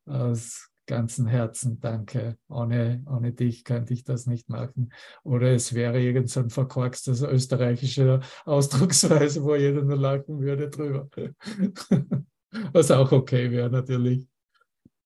aus 0.06 0.70
ganzem 0.88 1.28
Herzen. 1.28 1.80
Danke. 1.80 2.38
Ohne, 2.48 3.04
ohne 3.06 3.34
dich 3.34 3.64
könnte 3.64 3.94
ich 3.94 4.04
das 4.04 4.26
nicht 4.26 4.50
machen. 4.50 4.92
Oder 5.24 5.52
es 5.52 5.74
wäre 5.74 6.02
irgend 6.02 6.30
so 6.30 6.40
ein 6.40 6.50
verkorkstes 6.50 7.22
österreichische 7.22 8.22
Ausdrucksweise, 8.46 9.44
wo 9.44 9.56
jeder 9.56 9.84
nur 9.84 9.98
lachen 9.98 10.40
würde 10.40 10.70
drüber. 10.70 11.08
Was 12.74 12.90
auch 12.90 13.12
okay 13.12 13.52
wäre, 13.52 13.70
natürlich. 13.70 14.28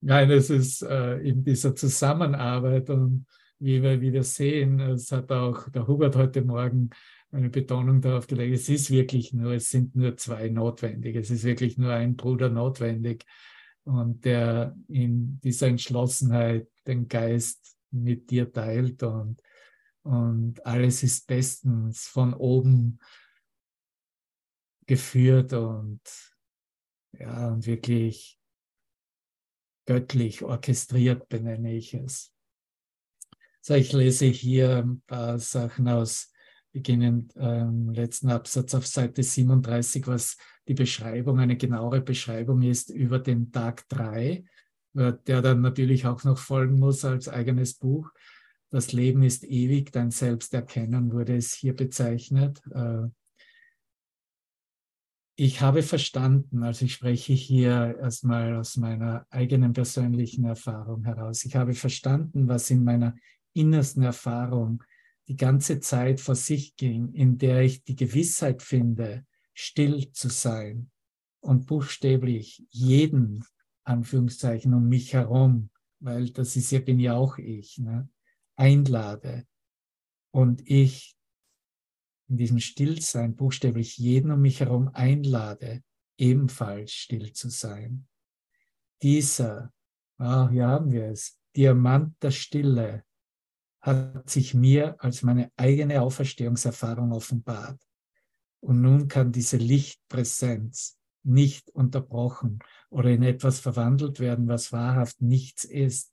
Nein, 0.04 0.32
es 0.32 0.50
ist 0.50 0.82
äh, 0.82 1.18
in 1.18 1.44
dieser 1.44 1.76
Zusammenarbeit 1.76 2.90
und 2.90 3.28
wie 3.60 3.84
wir 3.84 4.02
wieder 4.02 4.24
sehen, 4.24 4.80
es 4.80 5.12
hat 5.12 5.32
auch 5.32 5.70
der 5.70 5.88
Hubert 5.88 6.16
heute 6.16 6.42
Morgen 6.42 6.90
eine 7.32 7.50
Betonung 7.50 8.02
darauf 8.02 8.26
gelegt, 8.26 8.56
es 8.56 8.68
ist 8.68 8.90
wirklich 8.90 9.32
nur, 9.32 9.54
es 9.54 9.70
sind 9.70 9.96
nur 9.96 10.18
zwei 10.18 10.50
notwendig, 10.50 11.16
es 11.16 11.30
ist 11.30 11.44
wirklich 11.44 11.78
nur 11.78 11.94
ein 11.94 12.16
Bruder 12.16 12.50
notwendig. 12.50 13.26
Und 13.84 14.26
der 14.26 14.76
in 14.88 15.40
dieser 15.42 15.68
Entschlossenheit 15.68 16.68
den 16.88 17.08
Geist 17.08 17.78
mit 17.92 18.32
dir 18.32 18.52
teilt 18.52 19.04
und, 19.04 19.40
und 20.02 20.66
alles 20.66 21.04
ist 21.04 21.28
bestens 21.28 22.08
von 22.08 22.34
oben 22.34 23.00
geführt 24.88 25.54
und 25.54 26.02
ja, 27.14 27.50
und 27.50 27.68
wirklich 27.68 28.41
göttlich 29.92 30.42
orchestriert 30.42 31.28
benenne 31.28 31.74
ich 31.74 31.94
es. 31.94 32.32
So, 33.60 33.74
ich 33.74 33.92
lese 33.92 34.26
hier 34.26 34.78
ein 34.78 35.02
paar 35.06 35.38
Sachen 35.38 35.90
aus, 35.90 36.32
beginnend 36.72 37.34
ähm, 37.36 37.90
letzten 37.90 38.30
Absatz 38.30 38.74
auf 38.74 38.88
Seite 38.88 39.22
37, 39.22 40.08
was 40.08 40.38
die 40.70 40.76
Beschreibung, 40.76 41.40
eine 41.40 41.58
genauere 41.58 42.00
Beschreibung 42.00 42.62
ist 42.62 42.90
über 42.90 43.20
den 43.20 43.52
Tag 43.52 43.90
3, 43.90 44.46
der 44.94 45.42
dann 45.42 45.60
natürlich 45.60 46.06
auch 46.06 46.24
noch 46.24 46.38
folgen 46.38 46.80
muss 46.80 47.04
als 47.04 47.28
eigenes 47.28 47.74
Buch. 47.74 48.10
Das 48.70 48.94
Leben 48.94 49.24
ist 49.24 49.44
ewig, 49.44 49.92
dein 49.92 50.12
Selbsterkennen 50.12 51.12
wurde 51.12 51.36
es 51.36 51.54
hier 51.54 51.76
bezeichnet. 51.76 52.62
Äh, 52.72 53.10
ich 55.44 55.60
habe 55.60 55.82
verstanden, 55.82 56.62
also 56.62 56.86
ich 56.86 56.94
spreche 56.94 57.34
hier 57.34 57.98
erstmal 58.00 58.58
aus 58.58 58.78
meiner 58.78 59.26
eigenen 59.32 59.74
persönlichen 59.74 60.46
Erfahrung 60.46 61.04
heraus, 61.04 61.44
ich 61.46 61.56
habe 61.56 61.74
verstanden, 61.74 62.48
was 62.48 62.70
in 62.70 62.84
meiner 62.84 63.16
innersten 63.54 64.04
Erfahrung 64.04 64.84
die 65.28 65.36
ganze 65.36 65.80
Zeit 65.80 66.20
vor 66.22 66.36
sich 66.36 66.76
ging, 66.76 67.12
in 67.14 67.40
der 67.40 67.62
ich 67.62 67.84
die 67.84 67.96
Gewissheit 67.96 68.62
finde, 68.62 69.26
still 69.56 70.12
zu 70.12 70.30
sein 70.30 70.92
und 71.40 71.66
buchstäblich 71.66 72.64
jeden, 72.70 73.44
Anführungszeichen, 73.84 74.76
um 74.76 74.88
mich 74.90 75.14
herum, 75.14 75.72
weil 76.00 76.30
das 76.30 76.56
ist 76.56 76.70
ja, 76.70 76.82
bin 76.82 77.00
ja 77.00 77.16
auch 77.16 77.40
ich, 77.40 77.80
ne, 77.80 78.08
einlade. 78.56 79.48
Und 80.30 80.62
ich 80.70 81.16
in 82.32 82.38
diesem 82.38 82.60
Stillsein 82.60 83.36
buchstäblich 83.36 83.98
jeden 83.98 84.32
um 84.32 84.42
mich 84.42 84.62
herum 84.62 84.90
einlade, 84.94 85.84
ebenfalls 86.18 86.94
still 86.94 87.34
zu 87.34 87.50
sein. 87.50 88.08
Dieser, 89.02 89.74
ah, 90.18 90.50
hier 90.50 90.68
haben 90.68 90.92
wir 90.92 91.08
es, 91.08 91.38
Diamant 91.58 92.16
der 92.24 92.32
Stille 92.32 93.04
hat 93.82 94.30
sich 94.30 94.54
mir 94.54 94.96
als 95.04 95.24
meine 95.24 95.52
eigene 95.58 96.02
Auferstehungserfahrung 96.02 97.12
offenbart. 97.12 97.82
Und 98.62 98.82
nun 98.82 99.10
kann 99.10 99.34
diese 99.34 99.58
Lichtpräsenz 99.58 100.98
nicht 101.24 101.70
unterbrochen 101.72 102.60
oder 102.90 103.10
in 103.10 103.24
etwas 103.24 103.60
verwandelt 103.60 104.22
werden, 104.22 104.48
was 104.48 104.72
wahrhaft 104.72 105.22
nichts 105.22 105.66
ist, 105.66 106.11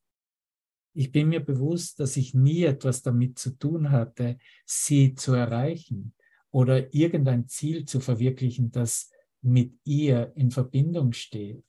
ich 0.98 1.12
bin 1.12 1.28
mir 1.28 1.38
bewusst, 1.38 2.00
dass 2.00 2.16
ich 2.16 2.34
nie 2.34 2.64
etwas 2.64 3.02
damit 3.02 3.38
zu 3.38 3.50
tun 3.50 3.92
hatte, 3.92 4.36
sie 4.66 5.14
zu 5.14 5.32
erreichen 5.32 6.12
oder 6.50 6.92
irgendein 6.92 7.46
Ziel 7.46 7.84
zu 7.84 8.00
verwirklichen, 8.00 8.72
das 8.72 9.08
mit 9.40 9.78
ihr 9.84 10.32
in 10.34 10.50
Verbindung 10.50 11.12
steht, 11.12 11.64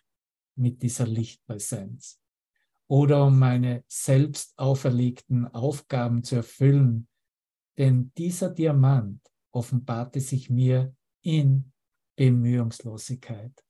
mit 0.55 0.81
dieser 0.81 1.05
Lichtpräsenz. 1.05 2.19
Oder 2.87 3.27
um 3.27 3.37
meine 3.37 3.83
selbst 3.87 4.57
auferlegten 4.57 5.45
Aufgaben 5.45 6.23
zu 6.23 6.37
erfüllen. 6.37 7.07
Denn 7.77 8.11
dieser 8.17 8.49
Diamant 8.49 9.21
offenbarte 9.51 10.21
sich 10.21 10.49
mir 10.49 10.95
in 11.21 11.71
Bemühungslosigkeit, 12.15 13.63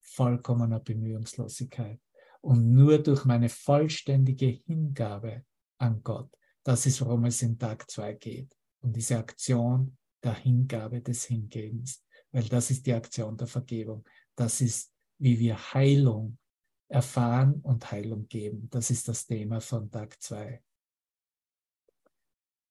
vollkommener 0.00 0.80
Bemühungslosigkeit 0.80 2.00
und 2.46 2.72
nur 2.72 2.98
durch 2.98 3.24
meine 3.24 3.48
vollständige 3.48 4.46
Hingabe 4.46 5.44
an 5.78 6.00
Gott. 6.04 6.30
Das 6.62 6.86
ist, 6.86 7.00
worum 7.00 7.24
es 7.24 7.42
in 7.42 7.58
Tag 7.58 7.90
2 7.90 8.12
geht. 8.14 8.56
Um 8.82 8.92
diese 8.92 9.18
Aktion 9.18 9.96
der 10.22 10.34
Hingabe 10.34 11.00
des 11.02 11.24
Hingebens. 11.24 12.04
Weil 12.30 12.44
das 12.44 12.70
ist 12.70 12.86
die 12.86 12.92
Aktion 12.92 13.36
der 13.36 13.48
Vergebung. 13.48 14.04
Das 14.36 14.60
ist, 14.60 14.92
wie 15.18 15.40
wir 15.40 15.56
Heilung 15.74 16.38
erfahren 16.86 17.54
und 17.62 17.90
Heilung 17.90 18.28
geben. 18.28 18.68
Das 18.70 18.90
ist 18.90 19.08
das 19.08 19.26
Thema 19.26 19.60
von 19.60 19.90
Tag 19.90 20.16
2. 20.22 20.62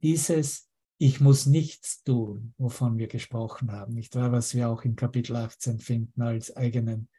Dieses 0.02 0.70
Ich 0.98 1.20
muss 1.20 1.48
nichts 1.48 2.02
tun, 2.02 2.54
wovon 2.58 2.98
wir 2.98 3.10
gesprochen 3.10 3.74
haben, 3.74 3.94
nicht 3.94 4.16
wahr? 4.16 4.32
Was 4.32 4.56
wir 4.56 4.70
auch 4.70 4.86
in 4.86 4.96
Kapitel 4.96 5.36
18 5.36 5.80
finden 5.80 6.22
als 6.22 6.56
eigenen 6.56 7.10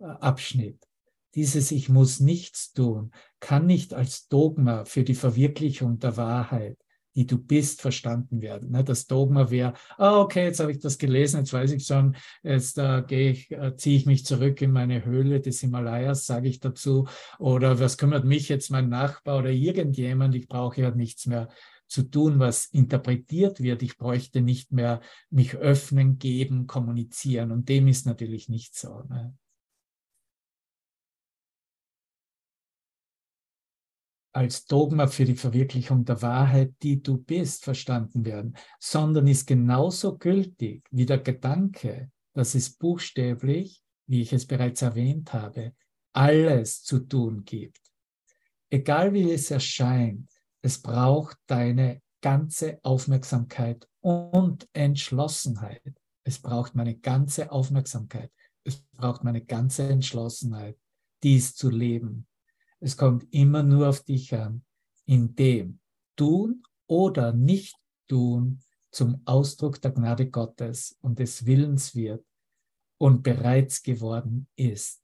äh, 0.00 0.04
Abschnitt. 0.04 0.86
Dieses 1.34 1.70
Ich 1.72 1.88
muss 1.88 2.20
nichts 2.20 2.72
tun 2.72 3.10
kann 3.44 3.66
nicht 3.66 3.92
als 3.92 4.26
Dogma 4.28 4.86
für 4.86 5.04
die 5.04 5.14
Verwirklichung 5.14 5.98
der 5.98 6.16
Wahrheit, 6.16 6.78
die 7.14 7.26
du 7.26 7.36
bist, 7.36 7.82
verstanden 7.82 8.40
werden. 8.40 8.70
Ne, 8.70 8.82
das 8.82 9.06
Dogma 9.06 9.50
wäre, 9.50 9.74
ah, 9.98 10.18
okay, 10.18 10.44
jetzt 10.44 10.60
habe 10.60 10.72
ich 10.72 10.78
das 10.78 10.96
gelesen, 10.96 11.40
jetzt 11.40 11.52
weiß 11.52 11.72
ich 11.72 11.84
schon, 11.84 12.16
jetzt 12.42 12.78
äh, 12.78 13.02
gehe 13.06 13.32
ich, 13.32 13.50
äh, 13.50 13.76
ziehe 13.76 13.98
ich 13.98 14.06
mich 14.06 14.24
zurück 14.24 14.62
in 14.62 14.72
meine 14.72 15.04
Höhle 15.04 15.42
des 15.42 15.60
Himalayas, 15.60 16.24
sage 16.24 16.48
ich 16.48 16.58
dazu, 16.58 17.06
oder 17.38 17.78
was 17.80 17.98
kümmert 17.98 18.24
mich 18.24 18.48
jetzt 18.48 18.70
mein 18.70 18.88
Nachbar 18.88 19.40
oder 19.40 19.50
irgendjemand, 19.50 20.34
ich 20.34 20.48
brauche 20.48 20.80
ja 20.80 20.90
nichts 20.90 21.26
mehr 21.26 21.48
zu 21.86 22.04
tun, 22.04 22.38
was 22.38 22.64
interpretiert 22.64 23.60
wird. 23.60 23.82
Ich 23.82 23.98
bräuchte 23.98 24.40
nicht 24.40 24.72
mehr 24.72 25.02
mich 25.28 25.54
öffnen, 25.54 26.18
geben, 26.18 26.66
kommunizieren. 26.66 27.52
Und 27.52 27.68
dem 27.68 27.88
ist 27.88 28.06
natürlich 28.06 28.48
nicht 28.48 28.74
so. 28.74 29.02
Ne? 29.10 29.36
Als 34.34 34.66
Dogma 34.66 35.06
für 35.06 35.24
die 35.24 35.36
Verwirklichung 35.36 36.04
der 36.04 36.20
Wahrheit, 36.20 36.74
die 36.82 37.00
du 37.00 37.18
bist, 37.18 37.64
verstanden 37.64 38.24
werden, 38.24 38.56
sondern 38.80 39.28
ist 39.28 39.46
genauso 39.46 40.18
gültig 40.18 40.84
wie 40.90 41.06
der 41.06 41.18
Gedanke, 41.18 42.10
dass 42.32 42.56
es 42.56 42.76
buchstäblich, 42.76 43.80
wie 44.06 44.22
ich 44.22 44.32
es 44.32 44.46
bereits 44.46 44.82
erwähnt 44.82 45.32
habe, 45.32 45.72
alles 46.12 46.82
zu 46.82 46.98
tun 47.00 47.44
gibt. 47.44 47.80
Egal 48.70 49.12
wie 49.12 49.30
es 49.30 49.52
erscheint, 49.52 50.28
es 50.62 50.82
braucht 50.82 51.38
deine 51.46 52.02
ganze 52.20 52.80
Aufmerksamkeit 52.82 53.86
und 54.00 54.68
Entschlossenheit. 54.72 55.94
Es 56.24 56.40
braucht 56.40 56.74
meine 56.74 56.96
ganze 56.96 57.52
Aufmerksamkeit. 57.52 58.32
Es 58.64 58.82
braucht 58.96 59.22
meine 59.22 59.44
ganze 59.44 59.88
Entschlossenheit, 59.88 60.76
dies 61.22 61.54
zu 61.54 61.70
leben 61.70 62.26
es 62.80 62.96
kommt 62.96 63.26
immer 63.32 63.62
nur 63.62 63.88
auf 63.88 64.02
dich 64.02 64.34
an, 64.34 64.64
indem 65.06 65.80
tun 66.16 66.62
oder 66.86 67.32
nicht 67.32 67.76
tun 68.08 68.60
zum 68.90 69.22
Ausdruck 69.24 69.80
der 69.80 69.90
Gnade 69.90 70.30
Gottes 70.30 70.96
und 71.00 71.18
des 71.18 71.46
Willens 71.46 71.94
wird 71.94 72.24
und 72.98 73.22
bereits 73.22 73.82
geworden 73.82 74.46
ist. 74.56 75.02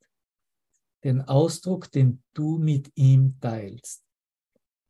Den 1.03 1.21
Ausdruck, 1.21 1.91
den 1.91 2.23
du 2.33 2.57
mit 2.57 2.91
ihm 2.95 3.39
teilst. 3.39 4.03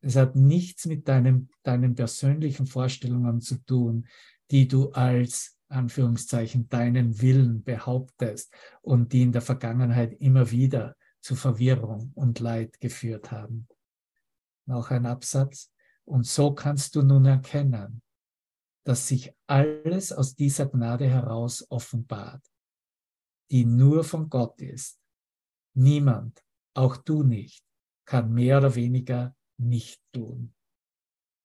Es 0.00 0.16
hat 0.16 0.36
nichts 0.36 0.86
mit 0.86 1.08
deinem, 1.08 1.48
deinen 1.62 1.94
persönlichen 1.94 2.66
Vorstellungen 2.66 3.40
zu 3.40 3.56
tun, 3.64 4.06
die 4.50 4.68
du 4.68 4.90
als 4.90 5.58
Anführungszeichen 5.68 6.68
deinen 6.68 7.20
Willen 7.20 7.62
behauptest 7.62 8.52
und 8.82 9.12
die 9.12 9.22
in 9.22 9.32
der 9.32 9.42
Vergangenheit 9.42 10.12
immer 10.20 10.50
wieder 10.50 10.96
zu 11.22 11.36
Verwirrung 11.36 12.12
und 12.14 12.40
Leid 12.40 12.80
geführt 12.80 13.30
haben. 13.30 13.68
Noch 14.66 14.90
ein 14.90 15.06
Absatz. 15.06 15.72
Und 16.04 16.26
so 16.26 16.52
kannst 16.52 16.96
du 16.96 17.02
nun 17.02 17.24
erkennen, 17.24 18.02
dass 18.84 19.06
sich 19.06 19.32
alles 19.46 20.12
aus 20.12 20.34
dieser 20.34 20.66
Gnade 20.66 21.08
heraus 21.08 21.64
offenbart, 21.70 22.44
die 23.50 23.64
nur 23.64 24.02
von 24.02 24.28
Gott 24.28 24.60
ist. 24.60 25.00
Niemand, 25.74 26.44
auch 26.74 26.96
du 26.96 27.22
nicht, 27.22 27.64
kann 28.04 28.32
mehr 28.32 28.58
oder 28.58 28.74
weniger 28.74 29.36
nicht 29.58 30.02
tun. 30.12 30.52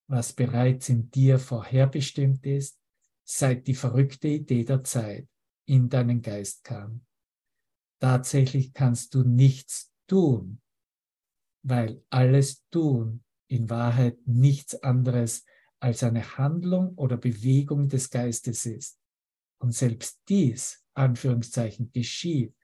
Was 0.08 0.32
bereits 0.32 0.88
in 0.88 1.10
dir 1.10 1.38
vorherbestimmt 1.38 2.44
ist, 2.44 2.80
seit 3.24 3.68
die 3.68 3.74
verrückte 3.74 4.26
Idee 4.26 4.64
der 4.64 4.82
Zeit 4.82 5.28
in 5.66 5.88
deinen 5.88 6.20
Geist 6.20 6.64
kam 6.64 7.06
tatsächlich 8.00 8.72
kannst 8.72 9.14
du 9.14 9.22
nichts 9.22 9.92
tun, 10.06 10.60
weil 11.62 12.02
alles 12.10 12.64
tun 12.70 13.24
in 13.48 13.70
Wahrheit 13.70 14.18
nichts 14.26 14.82
anderes 14.82 15.44
als 15.80 16.02
eine 16.02 16.36
Handlung 16.36 16.94
oder 16.96 17.16
Bewegung 17.16 17.88
des 17.88 18.10
Geistes 18.10 18.66
ist. 18.66 18.98
Und 19.60 19.72
selbst 19.72 20.20
dies, 20.28 20.84
Anführungszeichen, 20.94 21.90
geschieht 21.92 22.54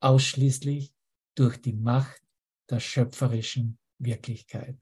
ausschließlich 0.00 0.92
durch 1.36 1.60
die 1.60 1.74
Macht 1.74 2.22
der 2.68 2.80
schöpferischen 2.80 3.78
Wirklichkeit. 3.98 4.76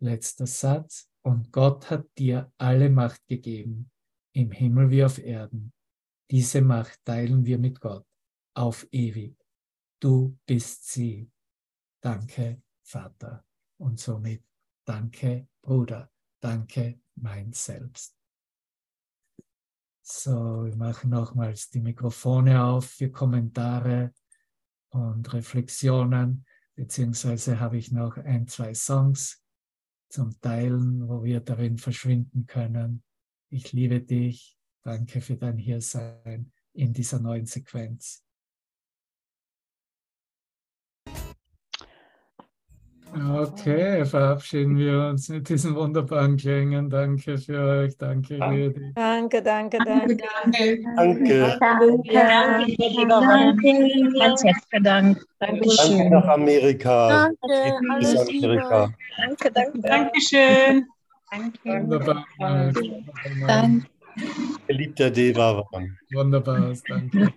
Letzter 0.00 0.46
Satz. 0.46 1.08
Und 1.22 1.52
Gott 1.52 1.90
hat 1.90 2.06
dir 2.18 2.52
alle 2.56 2.88
Macht 2.88 3.26
gegeben, 3.26 3.90
im 4.32 4.52
Himmel 4.52 4.90
wie 4.90 5.02
auf 5.02 5.18
Erden. 5.18 5.72
Diese 6.30 6.62
Macht 6.62 7.04
teilen 7.04 7.44
wir 7.44 7.58
mit 7.58 7.80
Gott 7.80 8.06
auf 8.56 8.86
ewig. 8.90 9.36
Du 10.00 10.38
bist 10.46 10.88
sie. 10.88 11.30
Danke, 12.00 12.62
Vater. 12.82 13.44
Und 13.78 14.00
somit 14.00 14.42
danke, 14.84 15.48
Bruder. 15.60 16.10
Danke, 16.40 17.00
mein 17.16 17.52
Selbst. 17.52 18.16
So, 20.02 20.64
wir 20.64 20.76
machen 20.76 21.10
nochmals 21.10 21.68
die 21.70 21.80
Mikrofone 21.80 22.62
auf 22.62 22.86
für 22.86 23.10
Kommentare 23.10 24.14
und 24.90 25.32
Reflexionen, 25.32 26.46
beziehungsweise 26.76 27.58
habe 27.58 27.76
ich 27.76 27.90
noch 27.90 28.16
ein, 28.16 28.46
zwei 28.46 28.72
Songs 28.72 29.42
zum 30.08 30.40
Teilen, 30.40 31.08
wo 31.08 31.24
wir 31.24 31.40
darin 31.40 31.76
verschwinden 31.78 32.46
können. 32.46 33.02
Ich 33.50 33.72
liebe 33.72 34.00
dich. 34.00 34.56
Danke 34.82 35.20
für 35.20 35.36
dein 35.36 35.58
Hiersein 35.58 36.52
in 36.72 36.92
dieser 36.92 37.18
neuen 37.18 37.46
Sequenz. 37.46 38.25
Okay, 43.14 44.04
verabschieden 44.04 44.76
wir 44.76 45.08
uns 45.10 45.28
mit 45.28 45.48
diesen 45.48 45.74
wunderbaren 45.74 46.36
Klängen. 46.36 46.90
Danke 46.90 47.38
für 47.38 47.58
euch. 47.58 47.96
Danke, 47.96 48.38
Redi. 48.40 48.92
Danke, 48.94 49.42
danke, 49.42 49.78
danke. 49.78 50.16
Danke. 50.16 50.82
Danke. 50.96 51.58
Ganz 54.18 54.44
herzlichen 54.44 54.84
Dank. 54.84 55.18
Danke 55.38 55.60
Dankeschön. 55.60 56.10
nach 56.10 56.28
Amerika. 56.28 57.08
Danke, 57.08 57.78
Bis. 58.00 58.16
Amerika. 58.16 58.90
Danke, 59.16 59.52
danke. 59.52 59.80
Dankeschön. 59.80 60.86
Wunderbar. 61.64 62.24
Danke. 62.38 63.86
Geliebter 64.66 65.10
Devavan. 65.10 65.96
Wunderbar. 66.12 66.74
Danke. 66.88 67.32